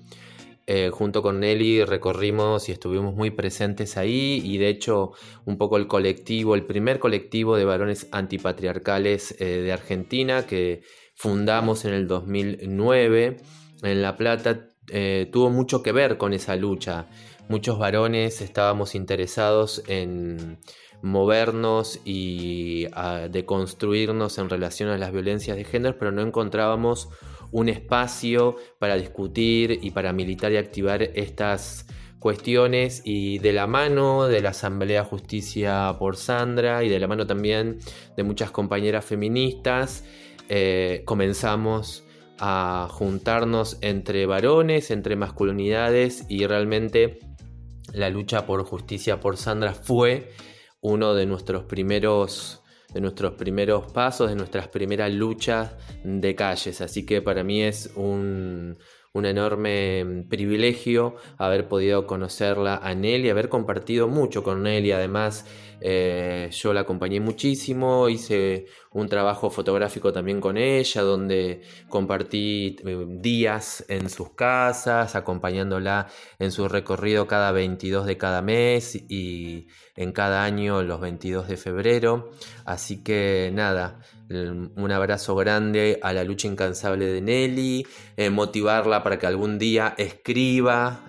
Eh, 0.67 0.91
junto 0.91 1.23
con 1.23 1.39
Nelly 1.39 1.83
recorrimos 1.83 2.69
y 2.69 2.71
estuvimos 2.71 3.15
muy 3.15 3.31
presentes 3.31 3.97
ahí 3.97 4.39
y 4.45 4.59
de 4.59 4.69
hecho 4.69 5.13
un 5.45 5.57
poco 5.57 5.77
el 5.77 5.87
colectivo, 5.87 6.53
el 6.53 6.67
primer 6.67 6.99
colectivo 6.99 7.57
de 7.57 7.65
varones 7.65 8.07
antipatriarcales 8.11 9.35
de 9.39 9.71
Argentina 9.71 10.45
que 10.45 10.83
fundamos 11.15 11.85
en 11.85 11.95
el 11.95 12.07
2009 12.07 13.37
en 13.83 14.01
La 14.01 14.15
Plata 14.15 14.71
eh, 14.89 15.29
tuvo 15.31 15.49
mucho 15.49 15.83
que 15.83 15.91
ver 15.91 16.17
con 16.17 16.33
esa 16.33 16.55
lucha. 16.55 17.07
Muchos 17.47 17.79
varones 17.79 18.41
estábamos 18.41 18.95
interesados 18.95 19.83
en 19.87 20.59
movernos 21.01 21.99
y 22.03 22.87
deconstruirnos 23.31 24.37
en 24.37 24.49
relación 24.49 24.89
a 24.89 24.97
las 24.97 25.11
violencias 25.11 25.55
de 25.55 25.63
género, 25.63 25.97
pero 25.97 26.11
no 26.11 26.21
encontrábamos 26.21 27.09
un 27.51 27.69
espacio 27.69 28.57
para 28.79 28.95
discutir 28.95 29.79
y 29.81 29.91
para 29.91 30.13
militar 30.13 30.51
y 30.51 30.57
activar 30.57 31.01
estas 31.01 31.87
cuestiones 32.19 33.01
y 33.05 33.39
de 33.39 33.53
la 33.53 33.65
mano 33.65 34.27
de 34.27 34.41
la 34.41 34.49
Asamblea 34.49 35.05
Justicia 35.05 35.95
por 35.97 36.17
Sandra 36.17 36.83
y 36.83 36.89
de 36.89 36.99
la 36.99 37.07
mano 37.07 37.25
también 37.25 37.79
de 38.17 38.23
muchas 38.23 38.51
compañeras 38.51 39.05
feministas, 39.05 40.03
eh, 40.49 41.03
comenzamos 41.05 42.03
a 42.39 42.87
juntarnos 42.89 43.77
entre 43.81 44.25
varones, 44.25 44.91
entre 44.91 45.15
masculinidades 45.15 46.25
y 46.29 46.45
realmente 46.47 47.19
la 47.93 48.09
lucha 48.09 48.45
por 48.45 48.63
justicia 48.63 49.19
por 49.19 49.37
Sandra 49.37 49.73
fue 49.73 50.31
uno 50.81 51.13
de 51.13 51.25
nuestros 51.25 51.63
primeros 51.63 52.63
de 52.93 53.01
nuestros 53.01 53.33
primeros 53.33 53.91
pasos, 53.91 54.29
de 54.29 54.35
nuestras 54.35 54.67
primeras 54.67 55.13
luchas 55.13 55.75
de 56.03 56.33
calles. 56.33 56.81
Así 56.81 57.05
que 57.05 57.21
para 57.21 57.43
mí 57.43 57.61
es 57.61 57.91
un, 57.95 58.79
un 59.13 59.25
enorme 59.25 60.25
privilegio 60.27 61.15
haber 61.37 61.67
podido 61.67 62.07
conocerla 62.07 62.77
a 62.77 62.95
Nelly, 62.95 63.29
haber 63.29 63.49
compartido 63.49 64.07
mucho 64.07 64.43
con 64.43 64.63
Nelly. 64.63 64.91
Además, 64.91 65.45
eh, 65.81 66.49
yo 66.51 66.73
la 66.73 66.81
acompañé 66.81 67.19
muchísimo, 67.19 68.09
hice 68.09 68.65
un 68.91 69.07
trabajo 69.07 69.49
fotográfico 69.49 70.11
también 70.11 70.41
con 70.41 70.57
ella, 70.57 71.01
donde 71.01 71.61
compartí 71.87 72.75
eh, 72.85 73.05
días 73.07 73.85
en 73.87 74.09
sus 74.09 74.31
casas, 74.31 75.15
acompañándola 75.15 76.07
en 76.39 76.51
su 76.51 76.67
recorrido 76.67 77.27
cada 77.27 77.51
22 77.51 78.05
de 78.05 78.17
cada 78.17 78.41
mes 78.41 78.95
y 78.95 79.67
en 79.95 80.11
cada 80.11 80.43
año 80.43 80.81
los 80.83 80.99
22 80.99 81.47
de 81.47 81.57
febrero. 81.57 82.31
Así 82.65 83.03
que 83.03 83.51
nada, 83.53 83.99
un 84.29 84.91
abrazo 84.91 85.35
grande 85.35 85.99
a 86.03 86.13
la 86.13 86.23
lucha 86.23 86.47
incansable 86.47 87.05
de 87.07 87.21
Nelly, 87.21 87.87
eh, 88.15 88.29
motivarla 88.29 89.01
para 89.01 89.17
que 89.17 89.27
algún 89.27 89.57
día 89.57 89.95
escriba 89.97 91.05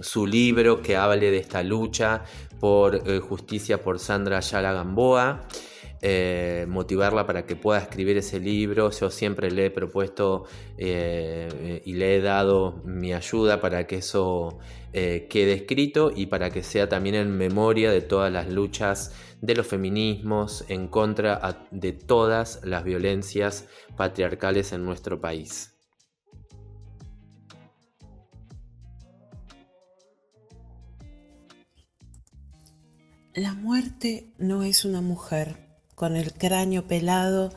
su 0.00 0.26
libro 0.26 0.82
que 0.82 0.96
hable 0.96 1.30
de 1.30 1.38
esta 1.38 1.62
lucha 1.62 2.24
por 2.60 2.94
eh, 2.94 3.20
Justicia 3.20 3.82
por 3.82 3.98
Sandra 3.98 4.38
Ayala 4.38 4.72
Gamboa. 4.72 5.46
Eh, 6.02 6.66
motivarla 6.68 7.26
para 7.26 7.46
que 7.46 7.56
pueda 7.56 7.80
escribir 7.80 8.18
ese 8.18 8.38
libro. 8.38 8.90
Yo 8.90 9.10
siempre 9.10 9.50
le 9.50 9.66
he 9.66 9.70
propuesto 9.70 10.44
eh, 10.76 11.82
y 11.84 11.94
le 11.94 12.16
he 12.16 12.20
dado 12.20 12.82
mi 12.84 13.14
ayuda 13.14 13.60
para 13.60 13.86
que 13.86 13.96
eso 13.96 14.58
quede 14.92 15.52
escrito 15.52 16.10
y 16.14 16.24
para 16.24 16.48
que 16.48 16.62
sea 16.62 16.88
también 16.88 17.16
en 17.16 17.36
memoria 17.36 17.90
de 17.90 18.00
todas 18.00 18.32
las 18.32 18.50
luchas 18.50 19.12
de 19.42 19.54
los 19.54 19.66
feminismos 19.66 20.64
en 20.68 20.88
contra 20.88 21.66
de 21.70 21.92
todas 21.92 22.60
las 22.64 22.82
violencias 22.82 23.68
patriarcales 23.94 24.72
en 24.72 24.86
nuestro 24.86 25.20
país. 25.20 25.75
La 33.36 33.52
muerte 33.52 34.32
no 34.38 34.62
es 34.62 34.86
una 34.86 35.02
mujer 35.02 35.58
con 35.94 36.16
el 36.16 36.32
cráneo 36.32 36.86
pelado 36.86 37.52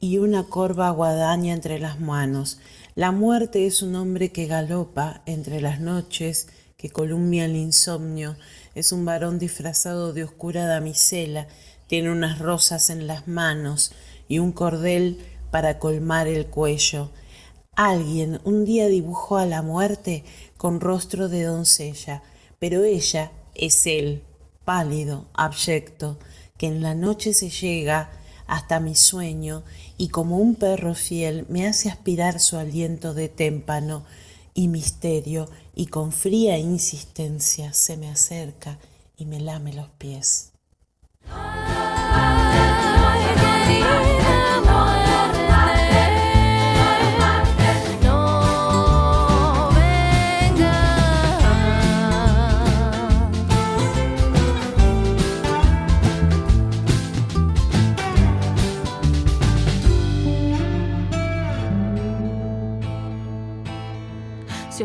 y 0.00 0.18
una 0.18 0.48
corva 0.48 0.90
guadaña 0.90 1.54
entre 1.54 1.78
las 1.78 2.00
manos. 2.00 2.58
La 2.96 3.12
muerte 3.12 3.64
es 3.64 3.80
un 3.80 3.94
hombre 3.94 4.32
que 4.32 4.46
galopa 4.46 5.22
entre 5.24 5.60
las 5.60 5.78
noches, 5.78 6.48
que 6.76 6.90
columbia 6.90 7.44
el 7.44 7.54
insomnio. 7.54 8.36
Es 8.74 8.90
un 8.90 9.04
varón 9.04 9.38
disfrazado 9.38 10.12
de 10.12 10.24
oscura 10.24 10.66
damisela. 10.66 11.46
Tiene 11.86 12.10
unas 12.10 12.40
rosas 12.40 12.90
en 12.90 13.06
las 13.06 13.28
manos 13.28 13.92
y 14.26 14.40
un 14.40 14.50
cordel 14.50 15.24
para 15.52 15.78
colmar 15.78 16.26
el 16.26 16.46
cuello. 16.46 17.12
Alguien 17.76 18.40
un 18.42 18.64
día 18.64 18.88
dibujó 18.88 19.36
a 19.36 19.46
la 19.46 19.62
muerte 19.62 20.24
con 20.56 20.80
rostro 20.80 21.28
de 21.28 21.44
doncella, 21.44 22.24
pero 22.58 22.82
ella 22.82 23.30
es 23.54 23.86
él, 23.86 24.24
pálido, 24.64 25.26
abyecto, 25.34 26.18
que 26.56 26.66
en 26.66 26.82
la 26.82 26.94
noche 26.94 27.34
se 27.34 27.50
llega 27.50 28.10
hasta 28.46 28.80
mi 28.80 28.94
sueño 28.94 29.62
y 29.96 30.08
como 30.08 30.38
un 30.38 30.54
perro 30.54 30.94
fiel 30.94 31.46
me 31.48 31.66
hace 31.66 31.88
aspirar 31.88 32.40
su 32.40 32.56
aliento 32.56 33.14
de 33.14 33.28
témpano 33.28 34.04
y 34.54 34.68
misterio 34.68 35.48
y 35.74 35.86
con 35.86 36.12
fría 36.12 36.58
insistencia 36.58 37.72
se 37.72 37.96
me 37.96 38.08
acerca 38.08 38.78
y 39.16 39.26
me 39.26 39.40
lame 39.40 39.72
los 39.72 39.88
pies. 39.90 40.52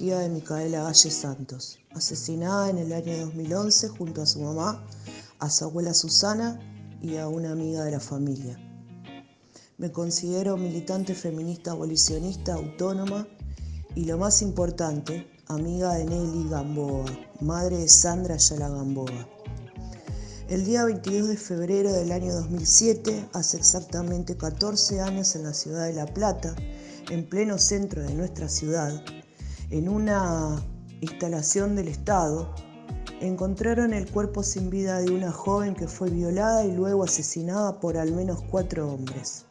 de 0.00 0.30
Micaela 0.30 0.84
Galle 0.84 1.10
Santos, 1.10 1.78
asesinada 1.90 2.70
en 2.70 2.78
el 2.78 2.92
año 2.94 3.18
2011 3.18 3.88
junto 3.88 4.22
a 4.22 4.26
su 4.26 4.40
mamá, 4.40 4.82
a 5.38 5.50
su 5.50 5.64
abuela 5.64 5.92
Susana 5.92 6.58
y 7.02 7.18
a 7.18 7.28
una 7.28 7.52
amiga 7.52 7.84
de 7.84 7.90
la 7.90 8.00
familia. 8.00 8.58
Me 9.76 9.92
considero 9.92 10.56
militante 10.56 11.14
feminista 11.14 11.72
abolicionista 11.72 12.54
autónoma 12.54 13.28
y 13.94 14.06
lo 14.06 14.16
más 14.16 14.40
importante, 14.40 15.30
amiga 15.48 15.92
de 15.92 16.06
Nelly 16.06 16.48
Gamboa, 16.48 17.04
madre 17.42 17.76
de 17.76 17.88
Sandra 17.88 18.36
Ayala 18.36 18.70
Gamboa. 18.70 19.28
El 20.48 20.64
día 20.64 20.84
22 20.84 21.28
de 21.28 21.36
febrero 21.36 21.92
del 21.92 22.10
año 22.10 22.32
2007, 22.32 23.28
hace 23.34 23.58
exactamente 23.58 24.34
14 24.34 25.02
años 25.02 25.36
en 25.36 25.42
la 25.42 25.52
ciudad 25.52 25.84
de 25.84 25.92
La 25.92 26.06
Plata, 26.06 26.56
en 27.10 27.28
pleno 27.28 27.58
centro 27.58 28.02
de 28.02 28.14
nuestra 28.14 28.48
ciudad, 28.48 29.04
en 29.70 29.88
una 29.88 30.60
instalación 31.00 31.76
del 31.76 31.88
Estado, 31.88 32.52
encontraron 33.20 33.92
el 33.92 34.10
cuerpo 34.10 34.42
sin 34.42 34.68
vida 34.68 35.00
de 35.00 35.12
una 35.12 35.30
joven 35.30 35.74
que 35.74 35.86
fue 35.86 36.10
violada 36.10 36.64
y 36.64 36.72
luego 36.72 37.04
asesinada 37.04 37.78
por 37.78 37.96
al 37.96 38.12
menos 38.12 38.42
cuatro 38.50 38.92
hombres. 38.92 39.46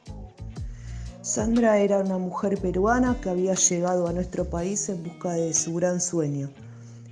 Sandra 1.22 1.80
era 1.80 2.00
una 2.00 2.18
mujer 2.18 2.60
peruana 2.60 3.20
que 3.22 3.30
había 3.30 3.54
llegado 3.54 4.08
a 4.08 4.14
nuestro 4.14 4.50
país 4.50 4.90
en 4.90 5.04
busca 5.04 5.34
de 5.34 5.54
su 5.54 5.76
gran 5.76 6.02
sueño, 6.02 6.50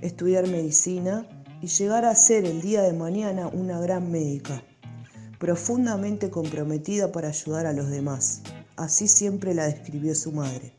estudiar 0.02 0.46
medicina 0.46 1.26
y 1.62 1.68
llegar 1.68 2.04
a 2.04 2.14
ser 2.14 2.44
el 2.44 2.60
día 2.60 2.82
de 2.82 2.92
mañana 2.92 3.48
una 3.48 3.80
gran 3.80 4.10
médica, 4.10 4.62
profundamente 5.38 6.30
comprometida 6.30 7.10
para 7.10 7.28
ayudar 7.28 7.66
a 7.66 7.72
los 7.72 7.88
demás. 7.90 8.42
Así 8.76 9.08
siempre 9.08 9.54
la 9.54 9.66
describió 9.66 10.14
su 10.14 10.32
madre. 10.32 10.77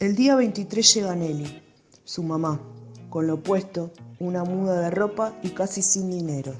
El 0.00 0.14
día 0.14 0.36
23 0.36 0.94
llega 0.94 1.16
Nelly, 1.16 1.60
su 2.04 2.22
mamá, 2.22 2.60
con 3.10 3.26
lo 3.26 3.42
puesto, 3.42 3.90
una 4.20 4.44
muda 4.44 4.80
de 4.80 4.90
ropa 4.90 5.36
y 5.42 5.50
casi 5.50 5.82
sin 5.82 6.08
dinero, 6.08 6.52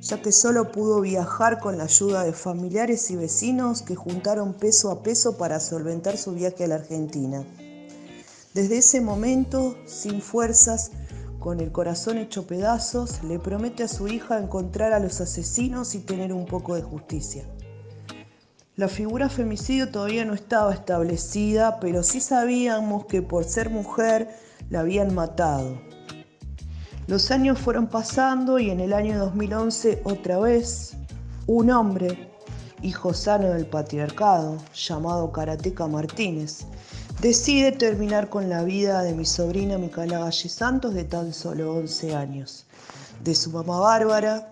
ya 0.00 0.22
que 0.22 0.30
solo 0.30 0.70
pudo 0.70 1.00
viajar 1.00 1.58
con 1.58 1.76
la 1.76 1.84
ayuda 1.84 2.22
de 2.22 2.32
familiares 2.32 3.10
y 3.10 3.16
vecinos 3.16 3.82
que 3.82 3.96
juntaron 3.96 4.54
peso 4.54 4.92
a 4.92 5.02
peso 5.02 5.36
para 5.36 5.58
solventar 5.58 6.16
su 6.16 6.34
viaje 6.34 6.62
a 6.62 6.68
la 6.68 6.76
Argentina. 6.76 7.44
Desde 8.54 8.78
ese 8.78 9.00
momento, 9.00 9.76
sin 9.84 10.22
fuerzas, 10.22 10.92
con 11.40 11.58
el 11.58 11.72
corazón 11.72 12.16
hecho 12.16 12.46
pedazos, 12.46 13.24
le 13.24 13.40
promete 13.40 13.82
a 13.82 13.88
su 13.88 14.06
hija 14.06 14.38
encontrar 14.38 14.92
a 14.92 15.00
los 15.00 15.20
asesinos 15.20 15.96
y 15.96 15.98
tener 15.98 16.32
un 16.32 16.46
poco 16.46 16.76
de 16.76 16.82
justicia. 16.82 17.44
La 18.74 18.88
figura 18.88 19.28
femicidio 19.28 19.90
todavía 19.90 20.24
no 20.24 20.32
estaba 20.32 20.72
establecida, 20.72 21.78
pero 21.78 22.02
sí 22.02 22.20
sabíamos 22.20 23.04
que 23.04 23.20
por 23.20 23.44
ser 23.44 23.68
mujer 23.68 24.30
la 24.70 24.80
habían 24.80 25.14
matado. 25.14 25.78
Los 27.06 27.30
años 27.30 27.58
fueron 27.58 27.86
pasando 27.86 28.58
y 28.58 28.70
en 28.70 28.80
el 28.80 28.94
año 28.94 29.18
2011 29.18 30.00
otra 30.04 30.38
vez 30.38 30.94
un 31.46 31.70
hombre, 31.70 32.30
hijo 32.80 33.12
sano 33.12 33.50
del 33.50 33.66
patriarcado, 33.66 34.56
llamado 34.74 35.30
Karateca 35.32 35.86
Martínez, 35.86 36.64
decide 37.20 37.72
terminar 37.72 38.30
con 38.30 38.48
la 38.48 38.62
vida 38.62 39.02
de 39.02 39.12
mi 39.12 39.26
sobrina 39.26 39.76
Micaela 39.76 40.20
Valle 40.20 40.48
Santos 40.48 40.94
de 40.94 41.04
tan 41.04 41.34
solo 41.34 41.74
11 41.74 42.14
años, 42.14 42.64
de 43.22 43.34
su 43.34 43.50
mamá 43.50 43.80
Bárbara, 43.80 44.48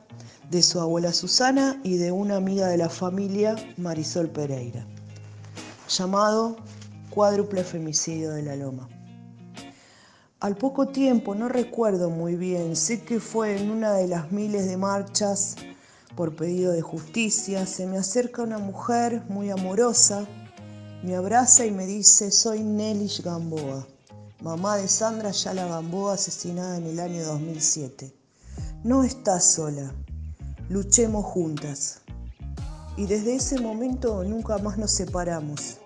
de 0.51 0.63
su 0.63 0.81
abuela 0.81 1.13
Susana 1.13 1.81
y 1.85 1.97
de 1.97 2.11
una 2.11 2.37
amiga 2.37 2.67
de 2.67 2.77
la 2.77 2.89
familia, 2.89 3.55
Marisol 3.77 4.29
Pereira, 4.29 4.85
llamado 5.89 6.57
cuádruple 7.11 7.63
femicidio 7.63 8.33
de 8.33 8.43
la 8.43 8.57
Loma. 8.57 8.89
Al 10.41 10.57
poco 10.57 10.89
tiempo, 10.89 11.35
no 11.35 11.49
recuerdo 11.49 12.11
muy 12.11 12.35
bien, 12.35 12.75
sé 12.75 13.03
que 13.03 13.21
fue 13.21 13.61
en 13.61 13.71
una 13.71 13.93
de 13.93 14.09
las 14.09 14.33
miles 14.33 14.67
de 14.67 14.77
marchas 14.77 15.57
por 16.17 16.35
pedido 16.35 16.73
de 16.73 16.83
justicia, 16.83 17.65
se 17.67 17.87
me 17.87 17.99
acerca 17.99 18.43
una 18.43 18.59
mujer 18.59 19.23
muy 19.29 19.51
amorosa, 19.51 20.27
me 21.05 21.15
abraza 21.15 21.65
y 21.65 21.71
me 21.71 21.87
dice, 21.87 22.33
soy 22.33 22.61
Nelly 22.61 23.09
Gamboa, 23.23 23.87
mamá 24.43 24.79
de 24.79 24.89
Sandra 24.89 25.31
Yala 25.31 25.67
Gamboa 25.67 26.15
asesinada 26.15 26.77
en 26.79 26.87
el 26.87 26.99
año 26.99 27.25
2007. 27.25 28.13
No 28.83 29.05
estás 29.05 29.45
sola, 29.45 29.93
luchemos 30.71 31.25
juntas. 31.25 32.03
Y 32.97 33.07
desde 33.07 33.35
ese 33.35 33.61
momento 33.61 34.23
nunca 34.23 34.57
más 34.59 34.79
nos 34.79 34.93
separamos. 34.93 35.79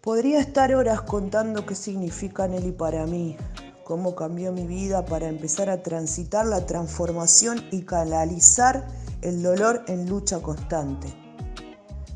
Podría 0.00 0.38
estar 0.40 0.72
horas 0.74 1.02
contando 1.02 1.66
qué 1.66 1.74
significa 1.74 2.46
Nelly 2.46 2.70
para 2.70 3.06
mí, 3.06 3.36
cómo 3.84 4.14
cambió 4.14 4.52
mi 4.52 4.68
vida 4.68 5.04
para 5.04 5.28
empezar 5.28 5.68
a 5.68 5.82
transitar 5.82 6.46
la 6.46 6.64
transformación 6.64 7.60
y 7.72 7.82
canalizar 7.82 8.86
el 9.20 9.42
dolor 9.42 9.82
en 9.88 10.08
lucha 10.08 10.40
constante. 10.40 11.08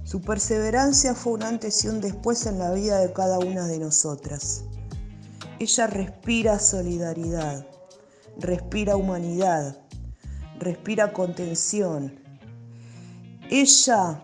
Su 0.04 0.20
perseverancia 0.20 1.16
fue 1.16 1.32
un 1.32 1.42
antes 1.42 1.84
y 1.84 1.88
un 1.88 2.00
después 2.00 2.46
en 2.46 2.60
la 2.60 2.72
vida 2.72 3.00
de 3.00 3.12
cada 3.12 3.40
una 3.40 3.66
de 3.66 3.80
nosotras. 3.80 4.62
Ella 5.58 5.88
respira 5.88 6.60
solidaridad, 6.60 7.66
respira 8.38 8.96
humanidad, 8.96 9.83
respira 10.58 11.12
contención. 11.12 12.20
Ella 13.50 14.22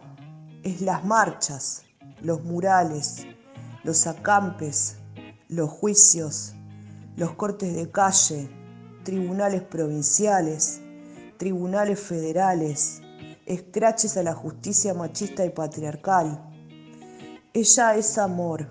es 0.63 0.81
las 0.81 1.05
marchas, 1.05 1.85
los 2.23 2.43
murales, 2.45 3.27
los 3.85 4.07
acampes, 4.07 4.97
los 5.49 5.71
juicios, 5.71 6.55
los 7.17 7.33
cortes 7.33 7.75
de 7.75 7.91
calle, 7.91 8.51
tribunales 9.05 9.63
provinciales, 9.63 10.81
tribunales 11.39 11.99
federales, 12.01 13.03
escraches 13.47 14.17
a 14.17 14.23
la 14.23 14.35
justicia 14.35 14.95
machista 14.95 15.45
y 15.45 15.51
patriarcal. 15.51 16.41
Ella 17.53 17.97
es 17.97 18.17
amor, 18.19 18.69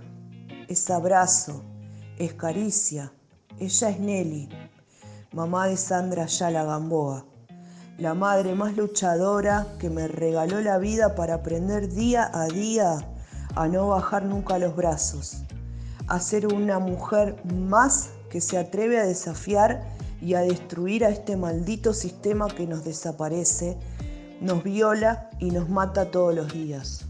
es 0.68 0.90
abrazo, 0.90 1.64
es 2.18 2.34
caricia. 2.34 3.12
Ella 3.60 3.90
es 3.90 4.00
Nelly, 4.00 4.50
mamá 5.34 5.68
de 5.68 5.76
Sandra 5.76 6.26
Yala 6.28 6.64
Gamboa 6.64 7.26
la 8.00 8.14
madre 8.14 8.56
más 8.56 8.78
luchadora 8.78 9.68
que 9.78 9.90
me 9.90 10.08
regaló 10.08 10.62
la 10.62 10.78
vida 10.78 11.16
para 11.16 11.36
aprender 11.36 11.90
día 11.90 12.32
a 12.34 12.46
día 12.46 13.06
a 13.56 13.68
no 13.68 13.90
bajar 13.90 14.24
nunca 14.24 14.58
los 14.58 14.74
brazos, 14.74 15.44
a 16.08 16.22
ser 16.22 16.48
una 16.48 16.80
mujer 16.80 17.36
más 17.54 18.12
que 18.30 18.40
se 18.40 18.58
atreve 18.58 19.00
a 19.00 19.06
desafiar 19.06 19.84
y 20.22 20.36
a 20.36 20.42
destruir 20.42 21.04
a 21.04 21.10
este 21.10 21.36
maldito 21.36 21.94
sistema 21.94 22.48
que 22.48 22.66
nos 22.66 22.86
desaparece, 22.86 23.76
nos 24.40 24.64
viola 24.64 25.30
y 25.40 25.52
nos 25.52 25.68
mata 25.68 26.10
todos 26.10 26.34
los 26.34 26.54
días. 26.54 27.04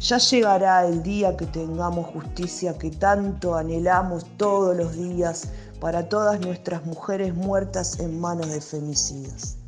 Ya 0.00 0.16
llegará 0.16 0.86
el 0.86 1.02
día 1.02 1.36
que 1.36 1.46
tengamos 1.46 2.06
justicia 2.06 2.78
que 2.78 2.90
tanto 2.90 3.56
anhelamos 3.56 4.24
todos 4.38 4.74
los 4.74 4.96
días 4.96 5.48
para 5.80 6.08
todas 6.08 6.40
nuestras 6.40 6.86
mujeres 6.86 7.34
muertas 7.34 8.00
en 8.00 8.18
manos 8.18 8.48
de 8.48 8.60
femicidas. 8.62 9.58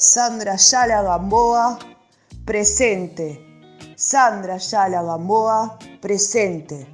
Sandra 0.00 0.56
Yala 0.56 1.02
Gamboa, 1.02 1.78
presente. 2.46 3.38
Sandra 3.96 4.56
Yala 4.56 5.02
Gamboa, 5.02 5.78
presente. 6.00 6.86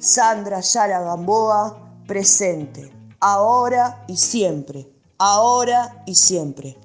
Sandra 0.00 0.58
Yala 0.60 1.02
Gamboa, 1.02 2.02
presente. 2.04 2.92
Ahora 3.20 4.02
y 4.08 4.16
siempre. 4.16 4.88
Ahora 5.18 6.02
y 6.04 6.16
siempre. 6.16 6.76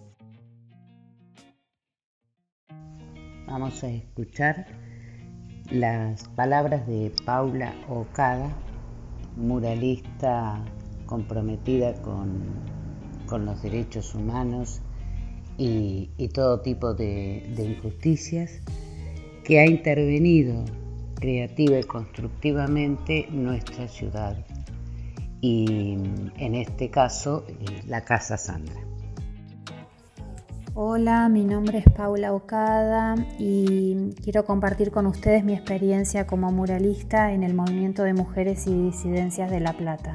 Vamos 3.48 3.84
a 3.84 3.88
escuchar 3.88 4.68
las 5.72 6.24
palabras 6.36 6.86
de 6.86 7.12
Paula 7.26 7.74
Ocada, 7.90 8.52
muralista 9.36 10.64
comprometida 11.08 12.00
con, 12.04 12.46
los 13.44 13.62
derechos 13.64 14.14
humanos 14.14 14.82
y, 15.58 16.28
todo 16.34 16.62
tipo 16.62 16.94
de, 16.94 17.44
de 17.56 17.66
injusticias, 17.66 18.62
que 19.44 19.60
ha 19.60 19.66
intervenido 19.66 20.64
creativa 21.16 21.80
y 21.80 21.84
constructivamente 21.84 23.28
nuestra 23.32 23.88
ciudad 23.88 24.38
y 25.42 25.94
en 26.38 26.56
este 26.56 26.90
caso 26.90 27.46
la 27.88 28.02
Casa 28.02 28.38
Sandra. 28.38 28.82
Hola, 30.74 31.28
mi 31.28 31.44
nombre 31.44 31.80
es 31.80 31.86
Paula 31.92 32.34
Ocada 32.34 33.16
y 33.40 34.12
quiero 34.24 34.46
compartir 34.46 34.92
con 34.92 35.08
ustedes 35.08 35.44
mi 35.44 35.54
experiencia 35.54 36.28
como 36.28 36.52
muralista 36.52 37.32
en 37.34 37.42
el 37.42 37.56
movimiento 37.56 38.04
de 38.04 38.14
mujeres 38.14 38.68
y 38.68 38.84
disidencias 38.84 39.50
de 39.50 39.60
La 39.60 39.74
Plata. 39.74 40.14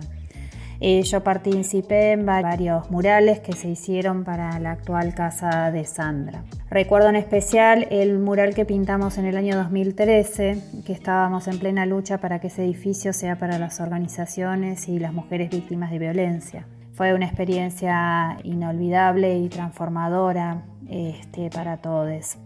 Eh, 0.84 1.04
yo 1.04 1.22
participé 1.22 2.10
en 2.10 2.26
varios 2.26 2.90
murales 2.90 3.38
que 3.38 3.52
se 3.52 3.68
hicieron 3.68 4.24
para 4.24 4.58
la 4.58 4.72
actual 4.72 5.14
casa 5.14 5.70
de 5.70 5.84
Sandra. 5.84 6.42
Recuerdo 6.70 7.08
en 7.08 7.14
especial 7.14 7.86
el 7.92 8.18
mural 8.18 8.52
que 8.52 8.64
pintamos 8.64 9.16
en 9.16 9.26
el 9.26 9.36
año 9.36 9.54
2013, 9.54 10.82
que 10.84 10.92
estábamos 10.92 11.46
en 11.46 11.60
plena 11.60 11.86
lucha 11.86 12.18
para 12.18 12.40
que 12.40 12.48
ese 12.48 12.64
edificio 12.64 13.12
sea 13.12 13.38
para 13.38 13.60
las 13.60 13.78
organizaciones 13.78 14.88
y 14.88 14.98
las 14.98 15.12
mujeres 15.12 15.50
víctimas 15.50 15.92
de 15.92 16.00
violencia. 16.00 16.66
Fue 16.94 17.14
una 17.14 17.26
experiencia 17.26 18.36
inolvidable 18.42 19.38
y 19.38 19.48
transformadora 19.48 20.64
este, 20.88 21.48
para 21.50 21.76
todos. 21.76 22.38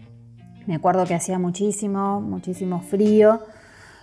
Me 0.67 0.75
acuerdo 0.75 1.07
que 1.07 1.15
hacía 1.15 1.39
muchísimo, 1.39 2.21
muchísimo 2.21 2.83
frío, 2.83 3.41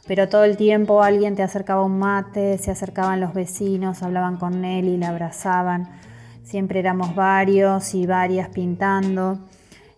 pero 0.08 0.30
todo 0.30 0.44
el 0.44 0.58
tiempo 0.58 1.02
alguien 1.02 1.36
te 1.36 1.44
acercaba 1.44 1.84
un 1.84 2.00
mate, 2.00 2.58
se 2.58 2.72
acercaban 2.72 3.20
los 3.20 3.34
vecinos, 3.34 4.04
hablaban 4.04 4.38
con 4.38 4.62
Nelly, 4.62 4.98
la 4.98 5.10
abrazaban. 5.10 5.90
Siempre 6.44 6.80
éramos 6.80 7.16
varios 7.16 7.94
y 7.96 8.06
varias 8.06 8.50
pintando 8.50 9.40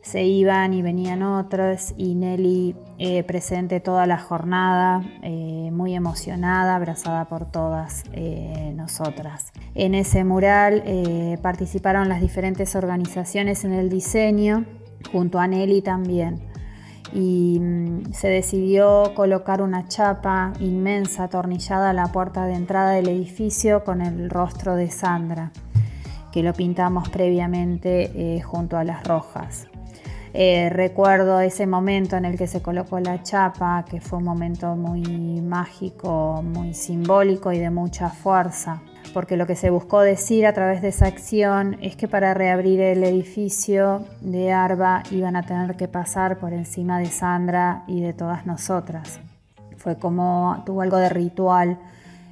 se 0.06 0.24
iban 0.24 0.76
y 0.76 0.84
venían 0.84 1.24
otros 1.24 1.96
y 1.98 2.14
Nelly 2.14 2.76
eh, 3.00 3.24
presente 3.24 3.80
toda 3.80 4.06
la 4.06 4.20
jornada, 4.20 5.04
eh, 5.24 5.72
muy 5.74 5.96
emocionada, 5.96 6.76
abrazada 6.76 7.26
por 7.26 7.50
todas 7.50 8.04
eh, 8.14 8.72
nosotras. 8.76 9.52
En 9.74 9.96
ese 9.96 10.24
mural 10.24 10.84
participaron 11.42 12.08
las 12.08 12.22
diferentes 12.22 12.76
organizaciones 12.76 13.66
en 13.66 13.74
el 13.74 13.90
diseño, 13.90 14.66
junto 15.12 15.40
a 15.40 15.48
Nelly 15.48 15.82
también. 15.82 16.40
Y 17.14 17.60
mm, 17.60 18.14
se 18.14 18.28
decidió 18.28 19.14
colocar 19.16 19.62
una 19.62 19.88
chapa 19.88 20.54
inmensa 20.60 21.26
atornillada 21.26 21.92
a 21.92 21.94
la 21.94 22.08
puerta 22.08 22.46
de 22.46 22.54
entrada 22.54 22.92
del 22.92 23.10
edificio 23.10 23.84
con 23.84 24.02
el 24.02 24.30
rostro 24.30 24.76
de 24.76 24.90
Sandra, 24.90 25.52
que 26.32 26.44
lo 26.44 26.54
pintamos 26.54 27.10
previamente 27.10 28.42
junto 28.44 28.78
a 28.78 28.84
las 28.84 29.04
rojas. 29.06 29.68
Eh, 30.38 30.70
recuerdo 30.70 31.40
ese 31.40 31.66
momento 31.66 32.18
en 32.18 32.26
el 32.26 32.38
que 32.38 32.46
se 32.46 32.62
colocó 32.62 33.00
la 33.00 33.24
chapa, 33.24 33.86
que 33.90 34.02
fue 34.02 34.20
un 34.20 34.26
momento 34.26 34.76
muy 34.76 35.40
mágico, 35.40 36.44
muy 36.44 36.74
simbólico 36.74 37.54
y 37.54 37.60
de 37.60 37.70
mucha 37.70 38.10
fuerza, 38.10 38.82
porque 39.16 39.38
lo 39.38 39.48
que 39.48 39.56
se 39.56 39.70
buscó 39.70 40.02
decir 40.02 40.46
a 40.46 40.52
través 40.52 40.82
de 40.82 40.90
esa 40.90 41.06
acción 41.06 41.78
es 41.80 41.96
que 41.96 42.10
para 42.10 42.34
reabrir 42.34 42.82
el 42.82 43.02
edificio 43.02 44.04
de 44.20 44.52
Arba 44.52 45.04
iban 45.10 45.38
a 45.38 45.44
tener 45.44 45.78
que 45.78 45.88
pasar 45.88 46.38
por 46.38 46.52
encima 46.52 47.00
de 47.00 47.06
Sandra 47.06 47.86
y 47.88 48.02
de 48.02 48.12
todas 48.12 48.46
nosotras. 48.46 49.22
Fue 49.78 49.98
como, 49.98 50.62
tuvo 50.66 50.82
algo 50.82 50.98
de 50.98 51.08
ritual 51.08 51.80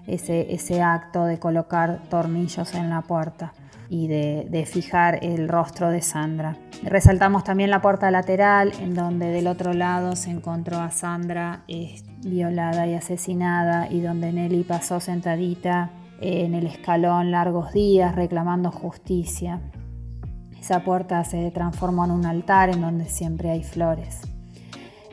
ese, 0.08 0.54
ese 0.54 0.82
acto 0.82 1.24
de 1.24 1.40
colocar 1.40 2.02
tornillos 2.10 2.76
en 2.76 2.90
la 2.90 3.00
puerta 3.00 3.54
y 3.90 4.08
de, 4.08 4.68
fijar 4.70 5.20
el 5.24 5.48
rostro 5.48 5.90
de 5.90 6.02
Sandra. 6.02 6.58
Resaltamos 6.84 7.46
también 7.46 7.70
la 7.70 7.82
puerta 7.82 8.12
lateral, 8.12 8.74
en 8.82 8.94
donde 8.94 9.28
del 9.28 9.48
otro 9.48 9.72
lado 9.72 10.18
se 10.18 10.32
encontró 10.32 10.82
a 10.82 10.92
Sandra 10.92 11.62
violada 12.26 12.88
y 12.88 12.96
asesinada, 12.96 13.88
y 13.90 14.02
donde 14.02 14.34
Nelly 14.34 14.66
pasó 14.66 15.00
sentadita 15.00 15.92
en 16.24 16.56
el 16.56 16.66
escalón 16.68 17.32
largos 17.32 17.74
días 17.74 18.16
reclamando 18.16 18.72
justicia. 18.72 19.62
Esa 20.60 20.84
puerta 20.84 21.24
se 21.24 21.52
transformó 21.52 22.06
en 22.06 22.12
un 22.12 22.26
altar 22.26 22.70
en 22.70 22.82
donde 22.82 23.06
siempre 23.06 23.52
hay 23.52 23.64
flores. 23.64 24.22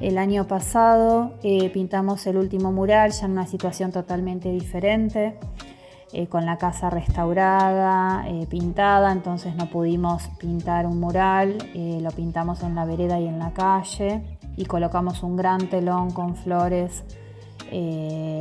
El 0.01 0.17
año 0.17 0.47
pasado 0.47 1.35
eh, 1.43 1.69
pintamos 1.71 2.27
el 2.27 2.37
último 2.37 2.73
mural 2.73 3.11
ya 3.13 3.27
en 3.27 3.33
una 3.33 3.47
situación 3.47 3.93
totalmente 3.93 4.51
diferente. 4.51 5.39
Eh, 6.13 6.27
con 6.27 6.45
la 6.45 6.57
casa 6.59 6.91
restaurada, 6.91 8.25
eh, 8.27 8.45
pintada, 8.51 9.13
entonces 9.13 9.55
no 9.55 9.71
pudimos 9.71 10.27
pintar 10.41 10.85
un 10.85 10.99
mural, 10.99 11.57
eh, 11.73 12.01
lo 12.03 12.11
pintamos 12.11 12.65
en 12.65 12.75
la 12.75 12.85
vereda 12.85 13.21
y 13.21 13.29
en 13.29 13.39
la 13.39 13.53
calle 13.53 14.39
y 14.57 14.65
colocamos 14.65 15.23
un 15.23 15.37
gran 15.37 15.69
telón 15.69 16.11
con 16.11 16.35
flores 16.35 17.05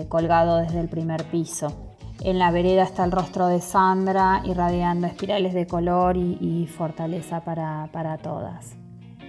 colgado 0.10 0.58
desde 0.58 0.80
el 0.80 0.90
primer 0.90 1.24
piso. 1.26 1.89
En 2.22 2.38
la 2.38 2.52
vereda 2.52 2.84
está 2.84 3.06
el 3.06 3.12
rostro 3.12 3.48
de 3.48 3.62
Sandra 3.62 4.42
irradiando 4.44 5.08
espirales 5.08 5.54
de 5.54 5.68
color 5.68 6.18
y, 6.18 6.68
fortaleza 6.68 7.46
para, 7.46 7.88
para 7.94 8.18
todas. 8.18 8.76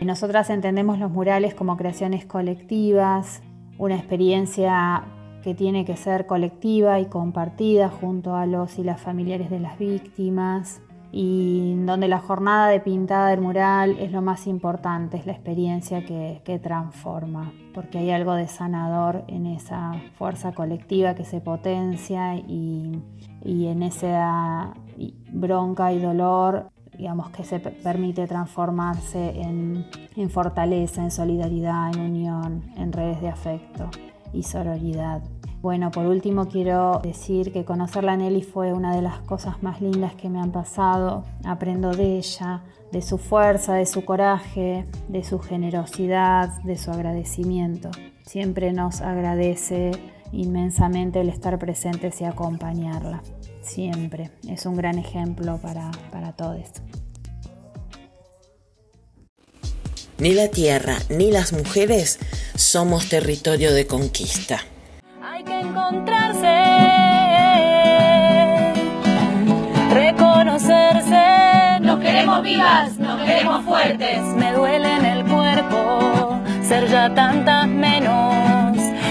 Nosotras 0.03 0.51
entendemos 0.51 0.99
los 0.99 1.11
murales 1.11 1.55
como 1.55 1.77
creaciones 1.77 2.27
colectivas, 2.27 3.43
una 3.79 3.97
experiencia 3.97 5.05
que 5.45 5.55
tiene 5.55 5.85
que 5.85 5.97
ser 5.97 6.27
colectiva 6.27 6.99
y 6.99 7.07
compartida 7.07 7.89
junto 7.89 8.35
a 8.35 8.47
los 8.47 8.79
y 8.79 8.83
las 8.83 9.01
familiares 9.01 9.51
de 9.51 9.61
las 9.61 9.79
víctimas 9.79 10.81
y 11.13 11.75
donde 11.85 12.09
la 12.09 12.21
jornada 12.21 12.69
de 12.69 12.81
pintada 12.81 13.31
del 13.31 13.41
mural 13.41 13.97
es 13.99 14.13
lo 14.13 14.23
más 14.23 14.47
importante, 14.47 15.17
es 15.17 15.27
la 15.27 15.33
experiencia 15.33 16.05
que, 16.05 16.61
transforma, 16.63 17.53
porque 17.75 17.99
hay 17.99 18.11
algo 18.11 18.35
de 18.35 18.47
sanador 18.47 19.25
en 19.29 19.47
esa 19.47 19.93
fuerza 20.19 20.53
colectiva 20.53 21.15
que 21.15 21.25
se 21.25 21.41
potencia 21.41 22.37
y, 22.37 23.03
en 23.45 23.83
esa 23.83 24.75
bronca 25.33 25.93
y 25.93 26.01
dolor 26.01 26.71
digamos 26.97 27.31
que 27.31 27.45
se 27.45 27.61
permite 27.61 28.27
transformarse 28.27 29.41
en, 29.41 29.87
en 30.17 30.29
fortaleza, 30.29 31.03
en 31.03 31.11
solidaridad, 31.11 31.95
en 31.95 32.01
unión, 32.01 32.63
en 32.77 32.93
redes 32.93 33.23
de 33.23 33.29
afecto 33.29 33.89
y 34.33 34.43
sororidad. 34.43 35.23
Bueno, 35.63 35.91
por 35.91 36.07
último 36.07 36.49
quiero 36.49 37.01
decir 37.03 37.53
que 37.53 37.67
conocerla 37.67 38.13
a 38.13 38.17
Nelly 38.17 38.43
fue 38.43 38.73
una 38.73 38.95
de 38.97 39.03
las 39.03 39.19
cosas 39.21 39.63
más 39.63 39.83
lindas 39.83 40.15
que 40.15 40.31
me 40.31 40.41
han 40.41 40.53
pasado. 40.53 41.25
Aprendo 41.45 41.91
de 41.91 42.17
ella, 42.17 42.63
de 42.93 43.03
su 43.03 43.19
fuerza, 43.19 43.75
de 43.75 43.85
su 43.85 44.05
coraje, 44.07 44.87
de 45.09 45.23
su 45.23 45.39
generosidad, 45.39 46.63
de 46.63 46.79
su 46.79 46.91
agradecimiento. 46.91 47.91
Siempre 48.25 48.73
nos 48.73 49.03
agradece 49.03 49.91
inmensamente 50.33 51.21
el 51.21 51.29
estar 51.29 51.59
presentes 51.59 52.21
y 52.23 52.25
acompañarla. 52.25 53.23
Siempre. 53.61 54.31
Es 54.49 54.65
un 54.65 54.77
gran 54.77 54.99
ejemplo 54.99 55.59
para, 55.59 55.91
para 56.11 56.33
todos. 56.33 56.81
Ni 60.21 60.35
la 60.35 60.49
tierra 60.49 60.99
ni 61.09 61.31
las 61.31 61.55
mujeres 61.55 62.19
somos 62.55 63.09
territorio 63.09 63.73
de 63.73 63.87
conquista. 63.87 64.61
Hay 65.23 65.43
que 65.43 65.59
encontrarse, 65.59 66.47
reconocerse. 69.95 71.81
Nos 71.81 72.01
queremos 72.01 72.43
vivas, 72.43 72.99
nos 72.99 73.23
queremos 73.23 73.65
fuertes. 73.65 74.21
Me 74.37 74.53
duele 74.53 74.95
en 74.95 75.05
el 75.07 75.25
cuerpo 75.25 76.39
ser 76.69 76.87
ya 76.91 77.15
tantas. 77.15 77.67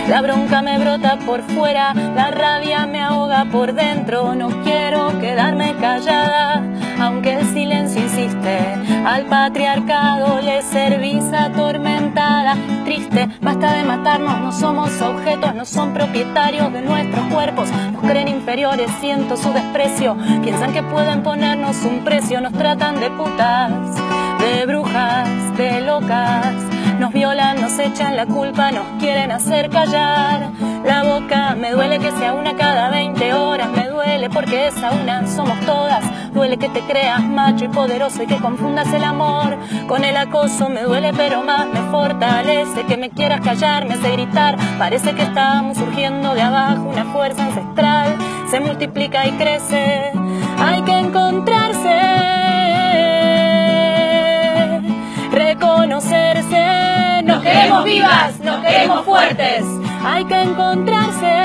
La 0.10 0.22
bronca 0.22 0.62
me 0.64 0.80
brota 0.80 1.20
por 1.26 1.44
fuera, 1.44 1.94
la 1.94 2.32
rabia 2.32 2.88
me 2.88 3.02
ahoga 3.02 3.46
por 3.46 3.74
dentro. 3.74 4.34
No 4.34 4.50
quiero 4.64 5.20
quedarme 5.20 5.76
callada 5.80 6.64
aunque 7.00 7.34
el 7.34 7.46
silencio 7.54 8.02
insiste. 8.02 8.60
Al 9.06 9.26
patriarcado 9.26 10.42
le 10.42 10.62
servís 10.62 11.24
atormentada, 11.32 12.56
triste. 12.86 13.30
Basta 13.42 13.74
de 13.74 13.84
matarnos, 13.84 14.40
no 14.42 14.52
somos 14.52 15.02
objetos, 15.02 15.56
no 15.56 15.66
son 15.66 15.94
propietarios 15.94 16.72
de 16.74 16.82
nuestros 16.82 17.26
cuerpos. 17.28 17.70
Nos 17.94 18.02
creen 18.02 18.28
inferiores, 18.28 18.92
siento 19.00 19.38
su 19.38 19.52
desprecio. 19.54 20.18
Piensan 20.44 20.74
que 20.74 20.84
pueden 20.84 21.24
ponernos 21.24 21.84
un 21.84 22.04
precio, 22.04 22.42
nos 22.42 22.54
tratan 22.54 23.00
de 23.00 23.10
putas, 23.12 23.72
de 24.40 24.66
brujas, 24.66 25.58
de 25.58 25.82
locas. 25.82 26.79
Nos 27.00 27.14
violan, 27.14 27.62
nos 27.62 27.80
echan 27.80 28.18
la 28.18 28.26
culpa, 28.26 28.72
nos 28.72 28.86
quieren 29.00 29.32
hacer 29.32 29.70
callar 29.70 30.52
la 30.84 31.04
boca. 31.04 31.56
Me 31.56 31.72
duele 31.72 31.98
que 32.00 32.12
sea 32.12 32.34
una 32.34 32.56
cada 32.56 32.90
20 32.90 33.34
horas, 33.34 33.70
me 33.70 33.88
duele 33.88 34.30
porque 34.30 34.68
esa 34.68 34.92
una 34.92 35.26
somos 35.26 35.58
todas. 35.62 36.04
Duele 36.34 36.58
que 36.58 36.68
te 36.70 36.82
creas 36.82 37.24
macho 37.24 37.66
y 37.66 37.68
poderoso 37.70 38.24
y 38.24 38.28
que 38.28 38.36
confundas 38.38 38.92
el 38.94 39.04
amor 39.04 39.58
con 39.88 40.04
el 40.04 40.18
acoso. 40.18 40.70
Me 40.70 40.84
duele 40.84 41.14
pero 41.14 41.42
más 41.42 41.68
me 41.68 41.82
fortalece 41.90 42.84
que 42.86 42.98
me 42.98 43.10
quieras 43.10 43.42
callar, 43.42 43.88
me 43.88 43.94
hace 43.94 44.12
gritar. 44.12 44.58
Parece 44.78 45.14
que 45.16 45.24
estamos 45.24 45.78
surgiendo 45.78 46.34
de 46.34 46.42
abajo, 46.42 46.84
una 46.84 47.06
fuerza 47.06 47.46
ancestral 47.46 48.18
se 48.50 48.60
multiplica 48.60 49.28
y 49.28 49.32
crece. 49.34 50.12
Hay 50.58 50.82
que 50.82 50.98
encontrarse, 50.98 52.39
reconocerse. 55.54 57.24
Nos 57.24 57.42
queremos 57.44 57.84
vivas, 57.84 58.40
nos 58.40 58.62
queremos 58.66 59.06
fuertes 59.06 59.64
hay 60.02 60.24
que 60.26 60.42
encontrarse, 60.42 61.36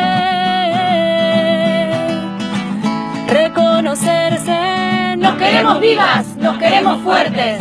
reconocerse. 3.29 5.17
Nos 5.17 5.37
queremos 5.37 5.81
vivas, 5.81 6.37
nos 6.37 6.59
queremos 6.59 7.03
fuertes. 7.03 7.59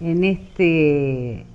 En 0.00 0.24
este 0.24 1.46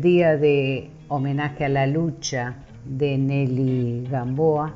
día 0.00 0.36
de 0.36 0.90
homenaje 1.08 1.64
a 1.64 1.68
la 1.68 1.86
lucha 1.86 2.56
de 2.84 3.16
Nelly 3.16 4.08
Gamboa, 4.10 4.74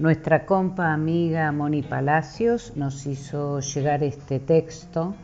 nuestra 0.00 0.46
compa 0.46 0.94
amiga 0.94 1.52
Moni 1.52 1.82
Palacios 1.82 2.74
nos 2.74 3.06
hizo 3.06 3.60
llegar 3.60 4.02
este 4.02 4.38
texto 4.38 5.14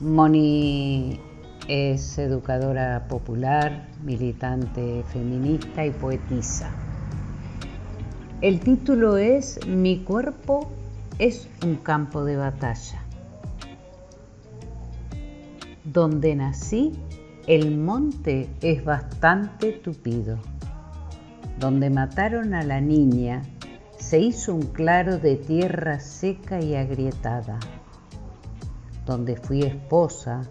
Moni 0.00 1.18
es 1.66 2.18
educadora 2.18 3.06
popular, 3.08 3.88
militante 4.04 5.02
feminista 5.12 5.86
y 5.86 5.92
poetisa. 5.92 6.70
El 8.42 8.60
título 8.60 9.16
es 9.16 9.66
Mi 9.66 10.00
cuerpo 10.00 10.70
es 11.18 11.48
un 11.64 11.76
campo 11.76 12.24
de 12.24 12.36
batalla. 12.36 13.02
Donde 15.84 16.36
nací, 16.36 16.92
el 17.46 17.78
monte 17.78 18.50
es 18.60 18.84
bastante 18.84 19.72
tupido. 19.72 20.38
Donde 21.58 21.88
mataron 21.88 22.52
a 22.52 22.62
la 22.62 22.80
niña, 22.80 23.42
se 24.00 24.18
hizo 24.18 24.54
un 24.54 24.62
claro 24.62 25.18
de 25.18 25.36
tierra 25.36 26.00
seca 26.00 26.60
y 26.60 26.74
agrietada 26.74 27.60
donde 29.10 29.34
fui 29.34 29.62
esposa, 29.62 30.42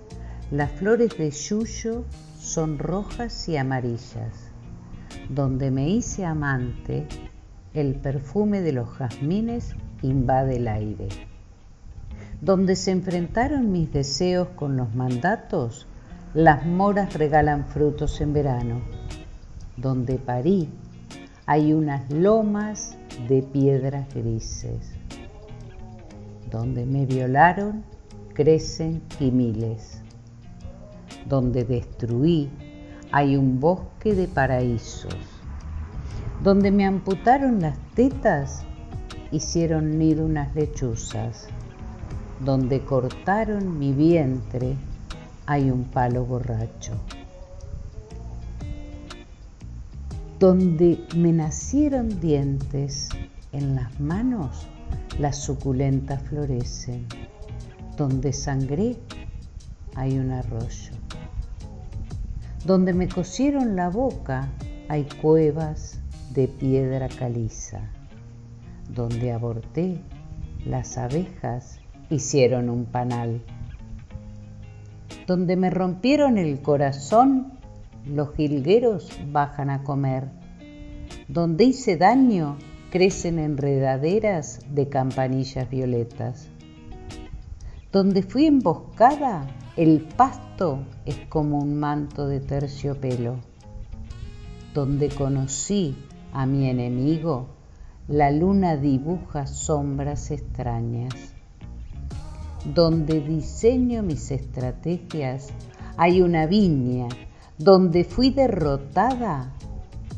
las 0.52 0.70
flores 0.72 1.18
de 1.18 1.32
yuyo 1.32 2.04
son 2.38 2.78
rojas 2.78 3.48
y 3.48 3.56
amarillas. 3.56 4.52
Donde 5.30 5.72
me 5.72 5.88
hice 5.88 6.26
amante, 6.26 7.08
el 7.74 7.96
perfume 7.96 8.60
de 8.60 8.74
los 8.74 8.90
jazmines 8.90 9.76
invade 10.02 10.58
el 10.58 10.68
aire. 10.68 11.08
Donde 12.42 12.76
se 12.76 12.92
enfrentaron 12.92 13.72
mis 13.72 13.94
deseos 13.94 14.50
con 14.58 14.76
los 14.76 14.94
mandatos, 14.94 15.88
las 16.34 16.66
moras 16.66 17.14
regalan 17.14 17.66
frutos 17.66 18.20
en 18.20 18.34
verano. 18.34 18.82
Donde 19.78 20.18
parí, 20.18 20.70
hay 21.50 21.74
unas 21.74 22.08
lomas 22.12 22.96
de 23.28 23.42
piedras 23.42 24.06
grises. 24.14 24.92
Donde 26.52 26.86
me 26.86 27.08
violaron, 27.08 27.84
crecen 28.36 29.02
miles. 29.20 30.00
Donde 31.28 31.64
destruí 31.64 32.52
hay 33.12 33.36
un 33.36 33.60
bosque 33.60 34.14
de 34.14 34.28
paraísos. 34.28 35.18
Donde 36.44 36.70
me 36.70 36.86
amputaron 36.86 37.60
las 37.60 37.80
tetas 37.96 38.64
hicieron 39.32 39.98
nido 39.98 40.28
unas 40.28 40.54
lechuzas. 40.54 41.48
Donde 42.46 42.86
cortaron 42.86 43.80
mi 43.80 43.92
vientre 43.92 44.76
hay 45.48 45.72
un 45.72 45.86
palo 45.86 46.26
borracho. 46.26 46.94
Donde 50.40 51.06
me 51.18 51.34
nacieron 51.34 52.22
dientes 52.22 53.10
en 53.52 53.76
las 53.76 54.00
manos, 54.00 54.68
las 55.20 55.38
suculentas 55.38 56.24
florecen 56.24 57.06
donde 58.00 58.32
sangré 58.32 58.96
hay 59.94 60.18
un 60.18 60.32
arroyo. 60.32 60.94
Donde 62.66 62.94
me 62.94 63.10
cosieron 63.10 63.76
la 63.76 63.90
boca 63.90 64.48
hay 64.88 65.04
cuevas 65.22 66.00
de 66.34 66.48
piedra 66.48 67.10
caliza. 67.10 67.82
Donde 68.96 69.34
aborté 69.34 70.00
las 70.66 70.98
abejas 70.98 71.82
hicieron 72.10 72.70
un 72.70 72.86
panal. 72.86 73.42
Donde 75.28 75.58
me 75.58 75.70
rompieron 75.70 76.38
el 76.38 76.62
corazón 76.62 77.59
los 78.06 78.34
jilgueros 78.36 79.10
bajan 79.32 79.70
a 79.70 79.84
comer. 79.84 80.30
Donde 81.28 81.66
hice 81.66 81.98
daño 81.98 82.58
crecen 82.92 83.40
enredaderas 83.40 84.60
de 84.70 84.90
campanillas 84.90 85.70
violetas. 85.70 86.50
Donde 87.92 88.24
fui 88.24 88.46
emboscada, 88.46 89.48
el 89.76 90.02
pasto 90.02 90.80
es 91.06 91.18
como 91.30 91.58
un 91.58 91.80
manto 91.80 92.28
de 92.28 92.40
terciopelo. 92.40 93.38
Donde 94.74 95.10
conocí 95.10 95.96
a 96.34 96.46
mi 96.46 96.70
enemigo, 96.70 97.48
la 98.08 98.32
luna 98.32 98.76
dibuja 98.76 99.48
sombras 99.48 100.32
extrañas. 100.32 101.14
Donde 102.74 103.22
diseño 103.22 104.04
mis 104.04 104.32
estrategias, 104.32 105.50
hay 105.98 106.22
una 106.22 106.46
viña. 106.46 107.08
Donde 107.60 108.06
fui 108.06 108.30
derrotada, 108.30 109.52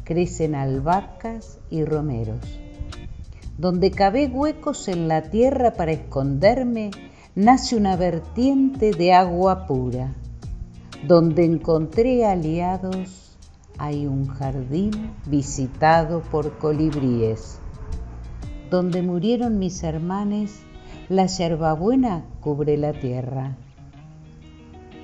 crecen 0.03 0.53
albahacas 0.53 1.57
y 1.71 1.83
romeros. 1.83 2.59
Donde 3.57 3.89
cavé 3.89 4.27
huecos 4.27 4.87
en 4.87 5.07
la 5.07 5.23
tierra 5.23 5.73
para 5.73 5.91
esconderme, 5.91 6.91
nace 7.33 7.75
una 7.75 7.95
vertiente 7.95 8.91
de 8.91 9.13
agua 9.13 9.65
pura. 9.65 10.13
Donde 11.07 11.43
encontré 11.43 12.27
aliados 12.27 13.35
hay 13.79 14.05
un 14.05 14.27
jardín 14.27 15.11
visitado 15.25 16.21
por 16.21 16.59
colibríes. 16.59 17.57
Donde 18.69 19.01
murieron 19.01 19.57
mis 19.57 19.81
hermanes, 19.81 20.59
la 21.09 21.25
yerbabuena 21.25 22.23
cubre 22.39 22.77
la 22.77 22.93
tierra. 22.93 23.57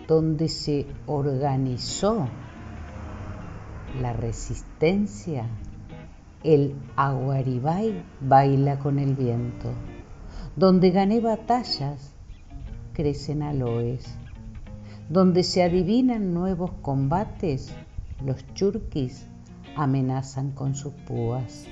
Donde 0.08 0.48
se 0.48 0.86
organizó 1.06 2.28
la 4.02 4.14
resistencia, 4.14 5.48
el 6.44 6.76
aguaribay 6.96 8.04
baila 8.22 8.80
con 8.80 9.00
el 9.00 9.16
viento. 9.16 9.70
Donde 10.56 10.92
gané 10.92 11.20
batallas, 11.20 12.14
crecen 12.94 13.42
aloes. 13.44 14.06
Donde 15.10 15.44
se 15.44 15.64
adivinan 15.64 16.34
nuevos 16.34 16.72
combates, 16.82 17.74
los 18.26 18.46
churquis 18.54 19.26
amenazan 19.76 20.52
con 20.52 20.76
sus 20.76 20.94
púas. 20.94 21.66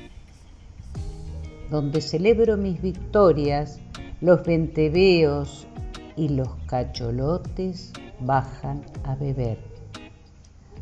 Donde 1.70 2.01
celebro 2.01 2.57
mis 2.57 2.82
victorias, 2.82 3.80
los 4.22 4.43
venteveos 4.43 5.68
y 6.16 6.30
los 6.30 6.49
cacholotes 6.68 7.91
bajan 8.20 8.82
a 9.03 9.16
beber. 9.16 9.57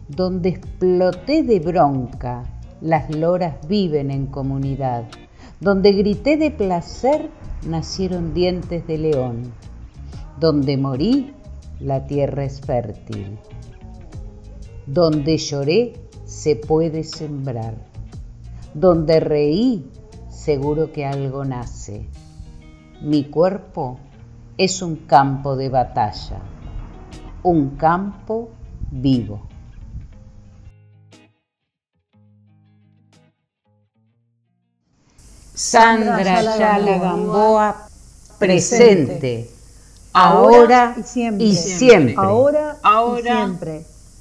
Donde 0.08 0.50
exploté 0.50 1.44
de 1.44 1.60
bronca, 1.60 2.44
las 2.82 3.10
loras 3.16 3.68
viven 3.68 4.12
en 4.12 4.28
comunidad. 4.28 5.06
Donde 5.60 5.94
grité 5.94 6.38
de 6.38 6.52
placer, 6.52 7.30
nacieron 7.66 8.34
dientes 8.34 8.86
de 8.88 8.98
león. 8.98 9.54
Donde 10.40 10.78
morí, 10.78 11.34
la 11.80 12.06
tierra 12.06 12.44
es 12.44 12.60
fértil. 12.62 13.38
Donde 14.86 15.38
lloré, 15.38 15.94
se 16.26 16.56
puede 16.56 17.04
sembrar. 17.04 17.76
Donde 18.74 19.20
reí, 19.20 19.90
seguro 20.30 20.92
que 20.92 21.06
algo 21.06 21.46
nace. 21.46 22.10
Mi 23.02 23.26
cuerpo 23.26 24.00
es 24.58 24.82
un 24.82 24.96
campo 24.96 25.56
de 25.56 25.70
batalla, 25.70 26.40
un 27.44 27.78
campo 27.78 28.50
vivo. 28.90 29.48
Sandra 35.54 36.42
Yala 36.58 36.98
Gamboa 36.98 37.88
presente, 38.40 39.52
ahora 40.12 40.96
y 40.98 41.04
siempre, 41.04 41.46
y 41.46 41.56
siempre. 41.56 43.86